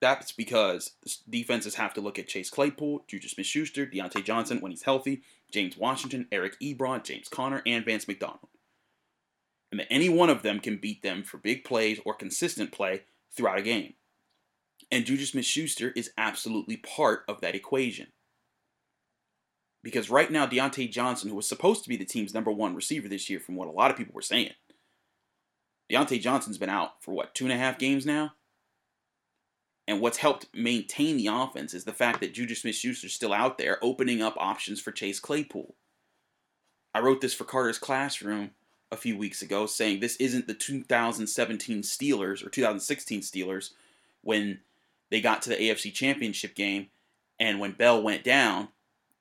That's 0.00 0.32
because 0.32 0.96
defenses 1.30 1.76
have 1.76 1.94
to 1.94 2.00
look 2.00 2.18
at 2.18 2.26
Chase 2.26 2.50
Claypool, 2.50 3.04
Juju 3.06 3.28
Smith 3.28 3.46
Schuster, 3.46 3.86
Diontae 3.86 4.24
Johnson 4.24 4.60
when 4.60 4.72
he's 4.72 4.82
healthy, 4.82 5.22
James 5.52 5.78
Washington, 5.78 6.26
Eric 6.32 6.58
Ebron, 6.60 7.04
James 7.04 7.28
Conner, 7.28 7.62
and 7.64 7.84
Vance 7.84 8.08
McDonald. 8.08 8.48
And 9.70 9.80
that 9.80 9.90
any 9.90 10.08
one 10.08 10.30
of 10.30 10.42
them 10.42 10.58
can 10.58 10.78
beat 10.78 11.02
them 11.02 11.22
for 11.22 11.38
big 11.38 11.64
plays 11.64 12.00
or 12.04 12.12
consistent 12.12 12.72
play 12.72 13.04
throughout 13.34 13.60
a 13.60 13.62
game. 13.62 13.94
And 14.90 15.04
Juju 15.04 15.24
Smith 15.24 15.44
Schuster 15.44 15.92
is 15.96 16.12
absolutely 16.18 16.76
part 16.76 17.24
of 17.28 17.40
that 17.40 17.54
equation. 17.54 18.08
Because 19.82 20.08
right 20.08 20.30
now, 20.30 20.46
Diontae 20.46 20.90
Johnson, 20.90 21.28
who 21.28 21.36
was 21.36 21.48
supposed 21.48 21.82
to 21.82 21.88
be 21.88 21.96
the 21.96 22.04
team's 22.04 22.32
number 22.32 22.50
one 22.50 22.74
receiver 22.74 23.08
this 23.08 23.28
year, 23.28 23.38
from 23.38 23.54
what 23.54 23.68
a 23.68 23.72
lot 23.72 23.90
of 23.90 23.96
people 23.96 24.14
were 24.14 24.22
saying, 24.22 24.52
Diontae 25.92 26.20
Johnson's 26.20 26.58
been 26.58 26.70
out 26.70 27.02
for 27.02 27.12
what, 27.12 27.34
two 27.34 27.44
and 27.44 27.52
a 27.52 27.58
half 27.58 27.78
games 27.78 28.06
now? 28.06 28.32
And 29.86 30.00
what's 30.00 30.16
helped 30.16 30.46
maintain 30.54 31.18
the 31.18 31.26
offense 31.26 31.74
is 31.74 31.84
the 31.84 31.92
fact 31.92 32.20
that 32.20 32.32
Juju 32.32 32.54
Smith 32.54 32.74
Schuster's 32.74 33.12
still 33.12 33.34
out 33.34 33.58
there 33.58 33.78
opening 33.82 34.22
up 34.22 34.34
options 34.38 34.80
for 34.80 34.92
Chase 34.92 35.20
Claypool. 35.20 35.74
I 36.94 37.00
wrote 37.00 37.20
this 37.20 37.34
for 37.34 37.44
Carter's 37.44 37.78
Classroom 37.78 38.52
a 38.90 38.96
few 38.96 39.18
weeks 39.18 39.42
ago 39.42 39.66
saying 39.66 40.00
this 40.00 40.16
isn't 40.16 40.46
the 40.46 40.54
2017 40.54 41.82
Steelers 41.82 42.44
or 42.44 42.48
2016 42.48 43.20
Steelers 43.20 43.70
when 44.22 44.60
they 45.10 45.20
got 45.20 45.42
to 45.42 45.50
the 45.50 45.56
AFC 45.56 45.92
Championship 45.92 46.54
game, 46.54 46.88
and 47.38 47.60
when 47.60 47.72
Bell 47.72 48.02
went 48.02 48.24
down, 48.24 48.68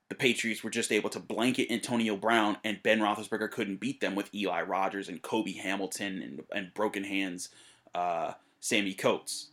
the 0.10 0.15
Patriots 0.15 0.63
were 0.63 0.69
just 0.69 0.91
able 0.91 1.10
to 1.10 1.19
blanket 1.19 1.72
Antonio 1.72 2.15
Brown, 2.15 2.58
and 2.63 2.84
Ben 2.84 3.00
Roethlisberger 3.00 3.50
couldn't 3.50 3.80
beat 3.80 4.00
them 4.00 4.15
with 4.15 4.34
Eli 4.34 4.62
Rogers 4.62 5.10
and 5.10 5.22
Cobi 5.22 5.54
Hamilton 5.54 6.22
and, 6.22 6.43
and 6.54 6.74
broken 6.74 7.04
hands 7.04 7.50
uh, 7.96 8.34
Sammy 8.60 8.93
Coates. 8.93 9.50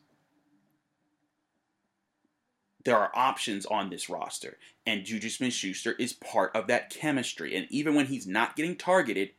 There 2.84 2.96
are 2.96 3.10
options 3.14 3.66
on 3.66 3.90
this 3.90 4.08
roster, 4.08 4.56
and 4.86 5.04
Juju 5.04 5.28
Smith 5.28 5.52
Schuster 5.52 5.92
is 5.92 6.12
part 6.12 6.54
of 6.54 6.66
that 6.66 6.90
chemistry. 6.90 7.56
And 7.56 7.66
even 7.70 7.94
when 7.94 8.06
he's 8.06 8.26
not 8.26 8.56
getting 8.56 8.76
targeted, 8.76 9.30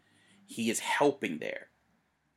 he 0.45 0.69
is 0.69 0.79
helping 0.79 1.39
there. 1.39 1.67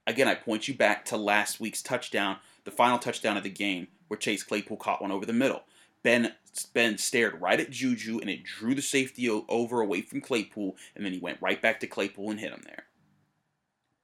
Again, 0.07 0.29
I 0.29 0.35
point 0.35 0.69
you 0.69 0.75
back 0.75 1.05
to 1.07 1.17
last 1.17 1.61
week's 1.61 1.83
touchdown, 1.83 2.37
the 2.65 2.71
final 2.71 2.99
touchdown 2.99 3.37
of 3.37 3.43
the 3.43 3.51
game, 3.51 3.89
where 4.15 4.19
Chase 4.21 4.45
Claypool 4.45 4.77
caught 4.77 5.03
one 5.03 5.11
over 5.11 5.27
the 5.27 5.33
middle. 5.33 5.65
Ben 6.05 6.35
Ben 6.73 6.99
stared 6.99 7.41
right 7.41 7.59
at 7.59 7.71
Juju 7.71 8.21
and 8.21 8.31
it 8.31 8.45
drew 8.45 8.77
the 8.77 8.83
safety 8.83 9.29
over 9.29 9.81
away 9.81 10.03
from 10.03 10.21
Claypool, 10.21 10.77
and 10.95 11.05
then 11.05 11.13
he 11.13 11.19
went 11.19 11.43
right 11.43 11.61
back 11.61 11.81
to 11.81 11.89
Claypool 11.89 12.31
and 12.31 12.39
hit 12.39 12.53
him 12.53 12.63
there. 12.65 12.85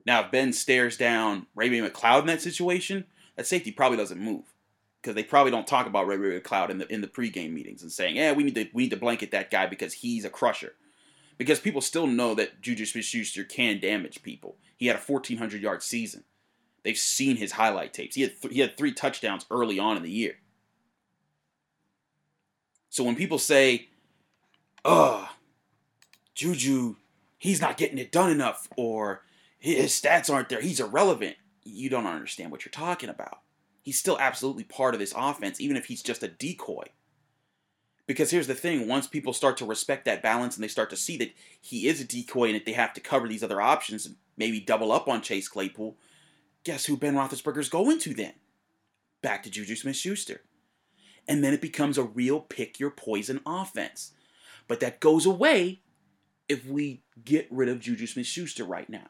Now, 0.04 0.24
if 0.24 0.32
Ben 0.32 0.52
stares 0.52 0.96
down 0.96 1.46
Ray 1.54 1.68
Ray 1.68 1.88
McCloud 1.88 2.22
in 2.22 2.26
that 2.26 2.42
situation, 2.42 3.04
that 3.36 3.46
safety 3.46 3.70
probably 3.70 3.98
doesn't 3.98 4.20
move 4.20 4.52
because 5.00 5.14
they 5.14 5.22
probably 5.22 5.52
don't 5.52 5.66
talk 5.66 5.86
about 5.86 6.08
Ray 6.08 6.16
Ray 6.16 6.40
McCloud 6.40 6.70
in 6.70 6.78
the 6.78 6.92
in 6.92 7.02
the 7.02 7.06
pregame 7.06 7.52
meetings 7.52 7.82
and 7.82 7.92
saying, 7.92 8.16
"Yeah, 8.16 8.32
we 8.32 8.42
need 8.42 8.56
to 8.56 8.66
we 8.72 8.84
need 8.84 8.90
to 8.90 8.96
blanket 8.96 9.30
that 9.30 9.52
guy 9.52 9.66
because 9.66 9.92
he's 9.94 10.24
a 10.24 10.30
crusher." 10.30 10.74
because 11.38 11.58
people 11.58 11.80
still 11.80 12.06
know 12.06 12.34
that 12.34 12.60
Juju 12.60 12.84
Smith-Schuster 12.84 13.44
can 13.44 13.80
damage 13.80 14.22
people. 14.22 14.58
He 14.76 14.88
had 14.88 14.96
a 14.96 15.00
1400 15.00 15.62
yard 15.62 15.82
season. 15.82 16.24
They've 16.82 16.98
seen 16.98 17.36
his 17.36 17.52
highlight 17.52 17.92
tapes. 17.92 18.14
He 18.14 18.22
had 18.22 18.40
th- 18.40 18.54
he 18.54 18.60
had 18.60 18.76
three 18.76 18.92
touchdowns 18.92 19.46
early 19.50 19.78
on 19.78 19.96
in 19.96 20.02
the 20.02 20.10
year. 20.10 20.36
So 22.88 23.04
when 23.04 23.16
people 23.16 23.38
say, 23.38 23.88
"Uh, 24.84 25.28
Juju, 26.34 26.96
he's 27.38 27.60
not 27.60 27.76
getting 27.76 27.98
it 27.98 28.10
done 28.10 28.30
enough," 28.30 28.68
or 28.76 29.24
his 29.58 29.92
stats 29.92 30.32
aren't 30.32 30.48
there, 30.48 30.62
he's 30.62 30.80
irrelevant, 30.80 31.36
you 31.64 31.90
don't 31.90 32.06
understand 32.06 32.50
what 32.50 32.64
you're 32.64 32.70
talking 32.70 33.10
about. 33.10 33.40
He's 33.82 33.98
still 33.98 34.18
absolutely 34.18 34.64
part 34.64 34.94
of 34.94 35.00
this 35.00 35.14
offense, 35.16 35.60
even 35.60 35.76
if 35.76 35.86
he's 35.86 36.02
just 36.02 36.22
a 36.22 36.28
decoy. 36.28 36.84
Because 38.06 38.30
here's 38.30 38.46
the 38.46 38.54
thing 38.54 38.88
once 38.88 39.06
people 39.06 39.32
start 39.32 39.56
to 39.58 39.64
respect 39.64 40.04
that 40.06 40.22
balance 40.22 40.56
and 40.56 40.64
they 40.64 40.68
start 40.68 40.90
to 40.90 40.96
see 40.96 41.16
that 41.18 41.32
he 41.60 41.86
is 41.86 42.00
a 42.00 42.04
decoy 42.04 42.46
and 42.46 42.56
that 42.56 42.64
they 42.64 42.72
have 42.72 42.92
to 42.94 43.00
cover 43.00 43.28
these 43.28 43.44
other 43.44 43.60
options 43.60 44.06
and 44.06 44.16
maybe 44.36 44.58
double 44.58 44.90
up 44.90 45.06
on 45.08 45.22
Chase 45.22 45.46
Claypool, 45.48 45.96
guess 46.64 46.86
who 46.86 46.96
Ben 46.96 47.14
Roethlisberger's 47.14 47.68
going 47.68 47.98
to 48.00 48.14
then? 48.14 48.34
Back 49.22 49.42
to 49.42 49.50
Juju 49.50 49.76
Smith 49.76 49.96
Schuster. 49.96 50.42
And 51.28 51.44
then 51.44 51.52
it 51.52 51.60
becomes 51.60 51.98
a 51.98 52.02
real 52.02 52.40
pick 52.40 52.80
your 52.80 52.90
poison 52.90 53.40
offense. 53.46 54.12
But 54.66 54.80
that 54.80 55.00
goes 55.00 55.26
away 55.26 55.82
if 56.48 56.66
we 56.66 57.02
get 57.24 57.46
rid 57.50 57.68
of 57.68 57.80
Juju 57.80 58.06
Smith 58.06 58.26
Schuster 58.26 58.64
right 58.64 58.88
now. 58.88 59.08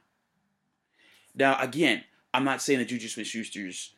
Now, 1.35 1.59
again, 1.61 2.05
I'm 2.35 2.45
not 2.45 2.61
saying 2.61 2.81
that 2.81 2.89
Juju 2.89 3.09
Smith 3.09 3.27
Schuster's 3.27 3.95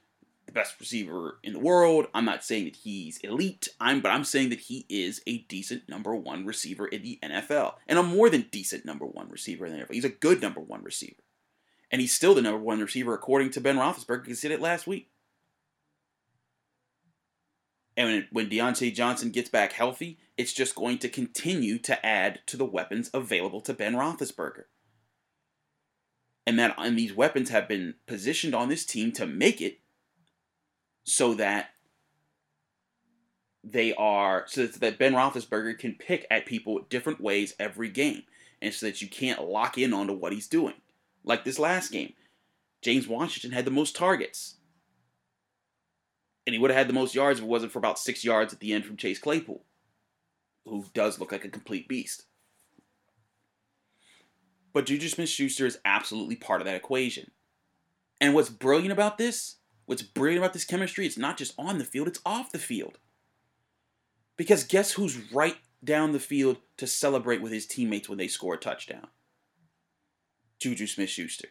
the 0.46 0.52
best 0.52 0.78
receiver 0.80 1.38
in 1.42 1.52
the 1.52 1.58
world. 1.58 2.06
I'm 2.14 2.24
not 2.24 2.44
saying 2.44 2.64
that 2.64 2.76
he's 2.76 3.18
elite. 3.18 3.68
I'm 3.80 4.00
but 4.00 4.10
I'm 4.10 4.24
saying 4.24 4.50
that 4.50 4.60
he 4.60 4.86
is 4.88 5.22
a 5.26 5.38
decent 5.38 5.88
number 5.88 6.14
one 6.14 6.44
receiver 6.44 6.86
in 6.86 7.02
the 7.02 7.18
NFL. 7.22 7.74
And 7.86 7.98
a 7.98 8.02
more 8.02 8.28
than 8.28 8.48
decent 8.50 8.84
number 8.84 9.06
one 9.06 9.28
receiver 9.28 9.66
in 9.66 9.72
the 9.72 9.78
NFL. 9.78 9.94
He's 9.94 10.04
a 10.04 10.10
good 10.10 10.42
number 10.42 10.60
one 10.60 10.82
receiver. 10.82 11.22
And 11.92 12.00
he's 12.00 12.14
still 12.14 12.34
the 12.34 12.42
number 12.42 12.58
one 12.58 12.80
receiver 12.80 13.12
according 13.12 13.50
to 13.50 13.60
Ben 13.60 13.76
Roethlisberger, 13.76 14.26
he 14.26 14.34
said 14.34 14.50
it 14.50 14.62
last 14.62 14.86
week. 14.86 15.10
And 17.94 18.26
when, 18.32 18.48
Diontae 18.48 18.94
Johnson 18.94 19.30
gets 19.30 19.50
back 19.50 19.72
healthy, 19.72 20.18
it's 20.38 20.54
just 20.54 20.74
going 20.74 20.96
to 20.98 21.10
continue 21.10 21.78
to 21.80 22.04
add 22.04 22.40
to 22.46 22.56
the 22.56 22.64
weapons 22.64 23.10
available 23.12 23.60
to 23.60 23.74
Ben 23.74 23.94
Roethlisberger. 23.94 24.64
And 26.46 26.58
that 26.58 26.74
and 26.78 26.98
these 26.98 27.14
weapons 27.14 27.50
have 27.50 27.68
been 27.68 27.94
positioned 28.06 28.54
on 28.54 28.70
this 28.70 28.86
team 28.86 29.12
to 29.12 29.26
make 29.26 29.60
it 29.60 29.80
so 31.04 31.34
that 31.34 31.70
they 33.62 33.94
are 33.94 34.44
so 34.48 34.66
that 34.66 34.98
Ben 34.98 35.12
Roethlisberger 35.12 35.78
can 35.78 35.94
pick 35.94 36.26
at 36.30 36.46
people 36.46 36.80
different 36.88 37.20
ways 37.20 37.54
every 37.60 37.90
game, 37.90 38.22
and 38.60 38.74
so 38.74 38.86
that 38.86 39.00
you 39.02 39.08
can't 39.08 39.48
lock 39.48 39.78
in 39.78 39.92
onto 39.92 40.14
what 40.14 40.32
he's 40.32 40.48
doing. 40.48 40.74
Like 41.24 41.44
this 41.44 41.58
last 41.58 41.92
game, 41.92 42.14
James 42.82 43.06
Washington 43.06 43.52
had 43.52 43.64
the 43.64 43.70
most 43.70 43.94
targets, 43.94 44.56
and 46.46 46.54
he 46.54 46.58
would 46.58 46.70
have 46.70 46.78
had 46.78 46.88
the 46.88 46.94
most 46.94 47.14
yards 47.14 47.38
if 47.38 47.44
it 47.44 47.48
wasn't 47.48 47.72
for 47.72 47.78
about 47.78 47.98
six 47.98 48.24
yards 48.24 48.52
at 48.52 48.60
the 48.60 48.72
end 48.72 48.84
from 48.84 48.96
Chase 48.96 49.18
Claypool, 49.18 49.64
who 50.64 50.84
does 50.94 51.20
look 51.20 51.32
like 51.32 51.44
a 51.44 51.48
complete 51.48 51.88
beast. 51.88 52.24
But 54.72 54.86
Juju 54.86 55.08
Smith-Schuster 55.08 55.66
is 55.66 55.78
absolutely 55.84 56.36
part 56.36 56.60
of 56.60 56.66
that 56.66 56.76
equation. 56.76 57.30
And 58.20 58.34
what's 58.34 58.48
brilliant 58.48 58.92
about 58.92 59.18
this 59.18 59.56
What's 59.86 60.02
brilliant 60.02 60.42
about 60.42 60.52
this 60.52 60.64
chemistry, 60.64 61.06
it's 61.06 61.18
not 61.18 61.36
just 61.36 61.54
on 61.58 61.78
the 61.78 61.84
field, 61.84 62.08
it's 62.08 62.20
off 62.24 62.52
the 62.52 62.58
field. 62.58 62.98
Because 64.36 64.64
guess 64.64 64.92
who's 64.92 65.32
right 65.32 65.56
down 65.84 66.12
the 66.12 66.20
field 66.20 66.58
to 66.78 66.86
celebrate 66.86 67.42
with 67.42 67.52
his 67.52 67.66
teammates 67.66 68.08
when 68.08 68.18
they 68.18 68.28
score 68.28 68.54
a 68.54 68.58
touchdown? 68.58 69.08
Juju 70.62 70.86
Smith 70.86 71.10
Schuster. 71.10 71.48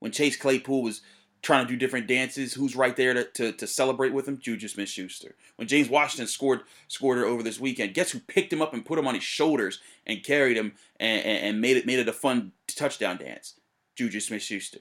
When 0.00 0.12
Chase 0.12 0.36
Claypool 0.36 0.82
was 0.82 1.00
trying 1.42 1.64
to 1.64 1.72
do 1.72 1.78
different 1.78 2.08
dances, 2.08 2.54
who's 2.54 2.74
right 2.74 2.96
there 2.96 3.14
to, 3.14 3.24
to, 3.24 3.52
to 3.52 3.66
celebrate 3.66 4.12
with 4.12 4.26
him? 4.26 4.38
Juju 4.38 4.68
Smith 4.68 4.88
Schuster. 4.88 5.36
When 5.56 5.68
James 5.68 5.88
Washington 5.88 6.26
scored 6.26 6.62
scored 6.88 7.18
her 7.18 7.24
over 7.24 7.42
this 7.42 7.60
weekend, 7.60 7.94
guess 7.94 8.10
who 8.10 8.18
picked 8.18 8.52
him 8.52 8.60
up 8.60 8.74
and 8.74 8.84
put 8.84 8.98
him 8.98 9.06
on 9.06 9.14
his 9.14 9.22
shoulders 9.22 9.80
and 10.06 10.24
carried 10.24 10.56
him 10.56 10.74
and, 10.98 11.24
and, 11.24 11.44
and 11.44 11.60
made 11.60 11.76
it 11.76 11.86
made 11.86 12.00
it 12.00 12.08
a 12.08 12.12
fun 12.12 12.52
touchdown 12.66 13.16
dance? 13.16 13.54
Juju 13.94 14.20
Smith 14.20 14.42
Schuster. 14.42 14.80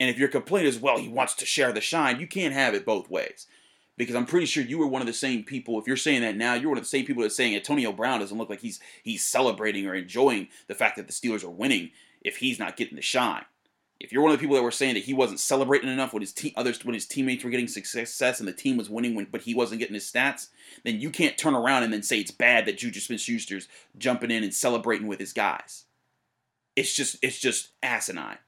And 0.00 0.10
if 0.10 0.18
your 0.18 0.28
complaint 0.28 0.66
is, 0.66 0.80
well, 0.80 0.98
he 0.98 1.08
wants 1.08 1.34
to 1.36 1.46
share 1.46 1.72
the 1.72 1.80
shine, 1.80 2.18
you 2.18 2.26
can't 2.26 2.52
have 2.52 2.74
it 2.74 2.84
both 2.84 3.08
ways. 3.08 3.46
Because 3.98 4.16
I'm 4.16 4.26
pretty 4.26 4.46
sure 4.46 4.64
you 4.64 4.78
were 4.78 4.86
one 4.86 5.02
of 5.02 5.06
the 5.06 5.12
same 5.12 5.44
people. 5.44 5.78
If 5.78 5.86
you're 5.86 5.96
saying 5.96 6.22
that 6.22 6.36
now, 6.36 6.54
you're 6.54 6.70
one 6.70 6.78
of 6.78 6.84
the 6.84 6.88
same 6.88 7.04
people 7.04 7.22
that's 7.22 7.36
saying 7.36 7.54
Antonio 7.54 7.92
Brown 7.92 8.20
doesn't 8.20 8.36
look 8.38 8.48
like 8.48 8.60
he's 8.60 8.80
he's 9.02 9.24
celebrating 9.24 9.86
or 9.86 9.94
enjoying 9.94 10.48
the 10.66 10.74
fact 10.74 10.96
that 10.96 11.06
the 11.06 11.12
Steelers 11.12 11.44
are 11.44 11.50
winning 11.50 11.90
if 12.22 12.38
he's 12.38 12.58
not 12.58 12.76
getting 12.76 12.96
the 12.96 13.02
shine. 13.02 13.44
If 14.02 14.10
you're 14.10 14.22
one 14.22 14.32
of 14.32 14.38
the 14.38 14.40
people 14.40 14.56
that 14.56 14.62
were 14.62 14.72
saying 14.72 14.94
that 14.94 15.04
he 15.04 15.14
wasn't 15.14 15.38
celebrating 15.38 15.88
enough 15.88 16.12
when 16.12 16.22
his 16.22 16.32
te- 16.32 16.54
others 16.56 16.84
when 16.84 16.94
his 16.94 17.06
teammates 17.06 17.44
were 17.44 17.50
getting 17.50 17.68
success 17.68 18.40
and 18.40 18.48
the 18.48 18.52
team 18.52 18.76
was 18.76 18.90
winning 18.90 19.14
when, 19.14 19.26
but 19.30 19.42
he 19.42 19.54
wasn't 19.54 19.78
getting 19.78 19.94
his 19.94 20.10
stats, 20.10 20.48
then 20.84 21.00
you 21.00 21.08
can't 21.08 21.38
turn 21.38 21.54
around 21.54 21.84
and 21.84 21.92
then 21.92 22.02
say 22.02 22.18
it's 22.18 22.32
bad 22.32 22.66
that 22.66 22.78
Juju 22.78 22.98
Smith-Schuster's 22.98 23.68
jumping 23.96 24.32
in 24.32 24.42
and 24.42 24.52
celebrating 24.52 25.06
with 25.06 25.20
his 25.20 25.32
guys. 25.32 25.84
It's 26.74 26.92
just 26.92 27.18
it's 27.22 27.38
just 27.38 27.68
asinine. 27.80 28.38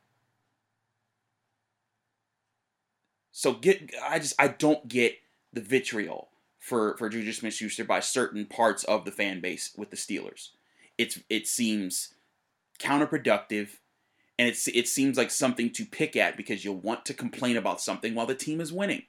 So 3.30 3.52
get 3.52 3.92
I 4.02 4.18
just 4.18 4.34
I 4.40 4.48
don't 4.48 4.88
get 4.88 5.18
the 5.54 5.60
vitriol 5.60 6.28
for 6.58 6.96
for 6.96 7.08
Juju 7.08 7.32
Smith-Schuster 7.32 7.84
by 7.84 8.00
certain 8.00 8.46
parts 8.46 8.84
of 8.84 9.04
the 9.04 9.12
fan 9.12 9.40
base 9.40 9.72
with 9.76 9.90
the 9.90 9.96
Steelers. 9.96 10.50
It's 10.98 11.18
it 11.28 11.46
seems 11.46 12.14
counterproductive 12.78 13.76
and 14.38 14.48
it's 14.48 14.68
it 14.68 14.88
seems 14.88 15.16
like 15.16 15.30
something 15.30 15.70
to 15.70 15.84
pick 15.84 16.16
at 16.16 16.36
because 16.36 16.64
you'll 16.64 16.76
want 16.76 17.04
to 17.06 17.14
complain 17.14 17.56
about 17.56 17.80
something 17.80 18.14
while 18.14 18.26
the 18.26 18.34
team 18.34 18.60
is 18.60 18.72
winning. 18.72 19.04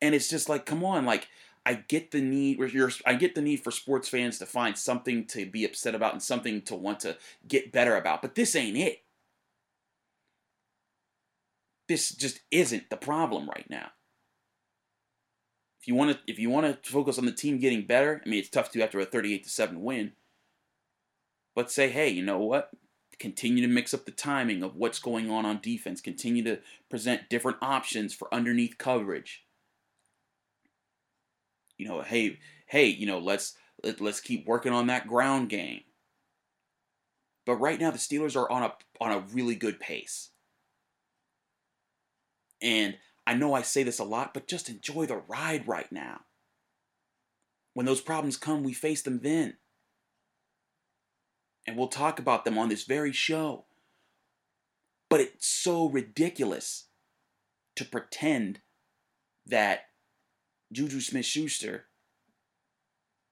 And 0.00 0.14
it's 0.14 0.28
just 0.28 0.48
like 0.48 0.66
come 0.66 0.84
on 0.84 1.04
like 1.04 1.28
I 1.66 1.74
get 1.74 2.10
the 2.10 2.20
need 2.20 2.60
I 3.06 3.14
get 3.14 3.34
the 3.34 3.42
need 3.42 3.62
for 3.64 3.70
sports 3.70 4.08
fans 4.08 4.38
to 4.38 4.46
find 4.46 4.76
something 4.76 5.26
to 5.28 5.46
be 5.46 5.64
upset 5.64 5.94
about 5.94 6.12
and 6.12 6.22
something 6.22 6.62
to 6.62 6.74
want 6.74 7.00
to 7.00 7.16
get 7.46 7.72
better 7.72 7.96
about, 7.96 8.22
but 8.22 8.34
this 8.34 8.54
ain't 8.54 8.76
it 8.76 9.04
this 11.88 12.10
just 12.10 12.40
isn't 12.50 12.90
the 12.90 12.96
problem 12.96 13.48
right 13.48 13.68
now. 13.68 13.90
If 15.84 15.88
you 15.88 15.96
want 15.96 16.12
to, 16.12 16.18
if 16.26 16.38
you 16.38 16.48
want 16.48 16.82
to 16.82 16.90
focus 16.90 17.18
on 17.18 17.26
the 17.26 17.30
team 17.32 17.58
getting 17.58 17.84
better, 17.84 18.22
I 18.24 18.26
mean, 18.26 18.38
it's 18.38 18.48
tough 18.48 18.70
to 18.70 18.82
after 18.82 19.00
a 19.00 19.04
38 19.04 19.44
to 19.44 19.50
seven 19.50 19.82
win. 19.82 20.12
But 21.54 21.70
say, 21.70 21.90
hey, 21.90 22.08
you 22.08 22.22
know 22.24 22.38
what? 22.38 22.70
Continue 23.18 23.60
to 23.66 23.70
mix 23.70 23.92
up 23.92 24.06
the 24.06 24.10
timing 24.10 24.62
of 24.62 24.76
what's 24.76 24.98
going 24.98 25.30
on 25.30 25.44
on 25.44 25.60
defense. 25.60 26.00
Continue 26.00 26.42
to 26.44 26.60
present 26.88 27.28
different 27.28 27.58
options 27.60 28.14
for 28.14 28.32
underneath 28.32 28.78
coverage. 28.78 29.44
You 31.76 31.86
know, 31.86 32.00
hey, 32.00 32.38
hey, 32.66 32.86
you 32.86 33.04
know, 33.04 33.18
let's 33.18 33.54
let, 33.82 34.00
let's 34.00 34.22
keep 34.22 34.46
working 34.46 34.72
on 34.72 34.86
that 34.86 35.06
ground 35.06 35.50
game. 35.50 35.82
But 37.44 37.56
right 37.56 37.78
now, 37.78 37.90
the 37.90 37.98
Steelers 37.98 38.36
are 38.36 38.50
on 38.50 38.62
a 38.62 38.72
on 39.02 39.12
a 39.12 39.26
really 39.34 39.54
good 39.54 39.78
pace. 39.78 40.30
And 42.62 42.96
I 43.26 43.34
know 43.34 43.54
I 43.54 43.62
say 43.62 43.82
this 43.82 43.98
a 43.98 44.04
lot, 44.04 44.34
but 44.34 44.46
just 44.46 44.68
enjoy 44.68 45.06
the 45.06 45.16
ride 45.16 45.66
right 45.66 45.90
now. 45.90 46.20
When 47.72 47.86
those 47.86 48.00
problems 48.00 48.36
come, 48.36 48.62
we 48.62 48.72
face 48.72 49.02
them 49.02 49.20
then. 49.22 49.56
And 51.66 51.76
we'll 51.76 51.88
talk 51.88 52.18
about 52.18 52.44
them 52.44 52.58
on 52.58 52.68
this 52.68 52.84
very 52.84 53.12
show. 53.12 53.64
But 55.08 55.20
it's 55.20 55.46
so 55.46 55.88
ridiculous 55.88 56.86
to 57.76 57.84
pretend 57.84 58.60
that 59.46 59.86
Juju 60.72 61.00
Smith 61.00 61.24
Schuster 61.24 61.86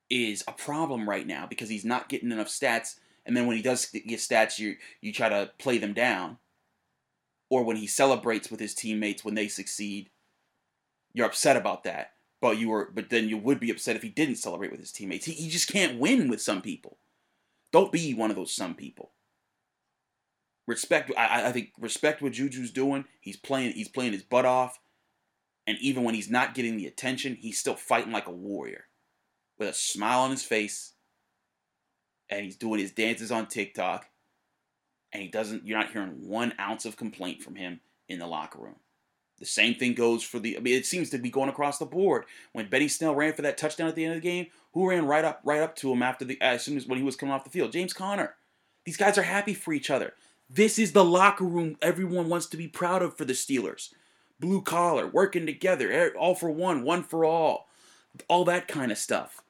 is 0.08 0.42
a 0.46 0.52
problem 0.52 1.08
right 1.08 1.26
now 1.26 1.46
because 1.46 1.68
he's 1.68 1.84
not 1.84 2.08
getting 2.08 2.32
enough 2.32 2.48
stats. 2.48 2.96
And 3.24 3.36
then 3.36 3.46
when 3.46 3.56
he 3.56 3.62
does 3.62 3.86
get 3.86 4.18
stats, 4.18 4.58
you, 4.58 4.76
you 5.00 5.12
try 5.12 5.28
to 5.28 5.50
play 5.58 5.78
them 5.78 5.92
down 5.92 6.38
or 7.52 7.62
when 7.62 7.76
he 7.76 7.86
celebrates 7.86 8.50
with 8.50 8.60
his 8.60 8.74
teammates 8.74 9.26
when 9.26 9.34
they 9.34 9.46
succeed, 9.46 10.08
you're 11.12 11.26
upset 11.26 11.54
about 11.54 11.84
that. 11.84 12.12
But 12.40 12.56
you 12.56 12.70
were, 12.70 12.90
but 12.94 13.10
then 13.10 13.28
you 13.28 13.36
would 13.36 13.60
be 13.60 13.70
upset 13.70 13.94
if 13.94 14.00
he 14.00 14.08
didn't 14.08 14.36
celebrate 14.36 14.70
with 14.70 14.80
his 14.80 14.90
teammates. 14.90 15.26
He, 15.26 15.32
he 15.32 15.50
just 15.50 15.70
can't 15.70 15.98
win 15.98 16.30
with 16.30 16.40
some 16.40 16.62
people. 16.62 16.96
Don't 17.70 17.92
be 17.92 18.14
one 18.14 18.30
of 18.30 18.36
those 18.36 18.54
some 18.54 18.74
people. 18.74 19.10
Respect. 20.66 21.12
I, 21.14 21.48
I 21.48 21.52
think 21.52 21.72
respect 21.78 22.22
what 22.22 22.32
Juju's 22.32 22.70
doing. 22.70 23.04
He's 23.20 23.36
playing. 23.36 23.72
He's 23.72 23.88
playing 23.88 24.14
his 24.14 24.22
butt 24.22 24.46
off, 24.46 24.80
and 25.66 25.76
even 25.82 26.04
when 26.04 26.14
he's 26.14 26.30
not 26.30 26.54
getting 26.54 26.78
the 26.78 26.86
attention, 26.86 27.36
he's 27.38 27.58
still 27.58 27.76
fighting 27.76 28.12
like 28.12 28.28
a 28.28 28.32
warrior, 28.32 28.86
with 29.58 29.68
a 29.68 29.74
smile 29.74 30.20
on 30.20 30.30
his 30.30 30.42
face, 30.42 30.94
and 32.30 32.46
he's 32.46 32.56
doing 32.56 32.80
his 32.80 32.92
dances 32.92 33.30
on 33.30 33.46
TikTok 33.46 34.06
and 35.12 35.22
he 35.22 35.28
doesn't 35.28 35.66
you're 35.66 35.78
not 35.78 35.92
hearing 35.92 36.28
one 36.28 36.54
ounce 36.58 36.84
of 36.84 36.96
complaint 36.96 37.42
from 37.42 37.54
him 37.56 37.80
in 38.08 38.18
the 38.18 38.26
locker 38.26 38.58
room 38.58 38.76
The 39.38 39.46
same 39.46 39.74
thing 39.74 39.94
goes 39.94 40.22
for 40.22 40.38
the. 40.38 40.56
I 40.56 40.60
mean, 40.60 40.74
it 40.74 40.86
seems 40.86 41.10
to 41.10 41.18
be 41.18 41.30
going 41.30 41.48
across 41.48 41.78
the 41.78 41.86
board. 41.86 42.24
When 42.52 42.68
Benny 42.68 42.88
Snell 42.88 43.14
ran 43.14 43.32
for 43.32 43.42
that 43.42 43.58
touchdown 43.58 43.88
at 43.88 43.94
the 43.94 44.04
end 44.04 44.14
of 44.14 44.22
the 44.22 44.28
game, 44.28 44.46
who 44.72 44.88
ran 44.88 45.06
right 45.06 45.24
up, 45.24 45.40
right 45.44 45.60
up 45.62 45.76
to 45.76 45.92
him 45.92 46.02
after 46.02 46.24
the 46.24 46.40
as 46.40 46.62
soon 46.62 46.76
as 46.76 46.86
when 46.86 46.98
he 46.98 47.04
was 47.04 47.16
coming 47.16 47.32
off 47.34 47.44
the 47.44 47.50
field? 47.50 47.72
James 47.72 47.92
Conner. 47.92 48.34
These 48.84 48.96
guys 48.96 49.16
are 49.16 49.22
happy 49.22 49.54
for 49.54 49.72
each 49.72 49.90
other. 49.90 50.14
This 50.50 50.78
is 50.78 50.92
the 50.92 51.04
locker 51.04 51.44
room 51.44 51.76
everyone 51.80 52.28
wants 52.28 52.46
to 52.46 52.56
be 52.56 52.68
proud 52.68 53.02
of 53.02 53.16
for 53.16 53.24
the 53.24 53.32
Steelers. 53.32 53.90
Blue 54.40 54.60
collar, 54.60 55.06
working 55.06 55.46
together, 55.46 56.12
all 56.18 56.34
for 56.34 56.50
one, 56.50 56.82
one 56.82 57.04
for 57.04 57.24
all, 57.24 57.68
all 58.28 58.44
that 58.44 58.66
kind 58.66 58.90
of 58.90 58.98
stuff. 58.98 59.40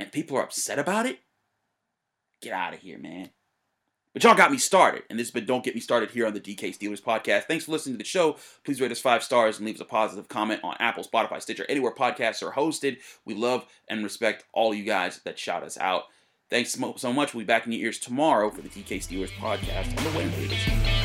And 0.00 0.10
people 0.10 0.36
are 0.36 0.42
upset 0.42 0.78
about 0.78 1.06
it. 1.06 1.20
Get 2.42 2.52
out 2.52 2.74
of 2.74 2.80
here, 2.80 2.98
man. 2.98 3.30
But 4.14 4.24
y'all 4.24 4.34
got 4.34 4.50
me 4.50 4.58
started, 4.58 5.02
and 5.10 5.18
this 5.18 5.28
has 5.28 5.32
been 5.32 5.44
Don't 5.44 5.62
Get 5.62 5.74
Me 5.74 5.80
Started 5.80 6.10
here 6.10 6.26
on 6.26 6.32
the 6.32 6.40
DK 6.40 6.76
Steelers 6.76 7.02
podcast. 7.02 7.44
Thanks 7.44 7.66
for 7.66 7.72
listening 7.72 7.94
to 7.94 7.98
the 7.98 8.04
show. 8.04 8.36
Please 8.64 8.80
rate 8.80 8.90
us 8.90 9.00
five 9.00 9.22
stars 9.22 9.58
and 9.58 9.66
leave 9.66 9.76
us 9.76 9.80
a 9.80 9.84
positive 9.84 10.28
comment 10.28 10.60
on 10.64 10.76
Apple, 10.80 11.04
Spotify, 11.04 11.40
Stitcher, 11.40 11.66
anywhere 11.68 11.92
podcasts 11.92 12.42
are 12.42 12.52
hosted. 12.52 12.98
We 13.24 13.34
love 13.34 13.66
and 13.86 14.02
respect 14.02 14.44
all 14.52 14.72
you 14.74 14.84
guys 14.84 15.20
that 15.24 15.38
shout 15.38 15.62
us 15.62 15.76
out. 15.78 16.04
Thanks 16.50 16.72
so 16.96 17.12
much. 17.12 17.34
We'll 17.34 17.42
be 17.42 17.46
back 17.46 17.66
in 17.66 17.72
your 17.72 17.82
ears 17.82 17.98
tomorrow 17.98 18.50
for 18.50 18.62
the 18.62 18.70
DK 18.70 18.98
Steelers 18.98 19.30
podcast 19.32 19.96
on 19.98 20.04
the 20.04 20.18
Wednesday. 20.18 20.97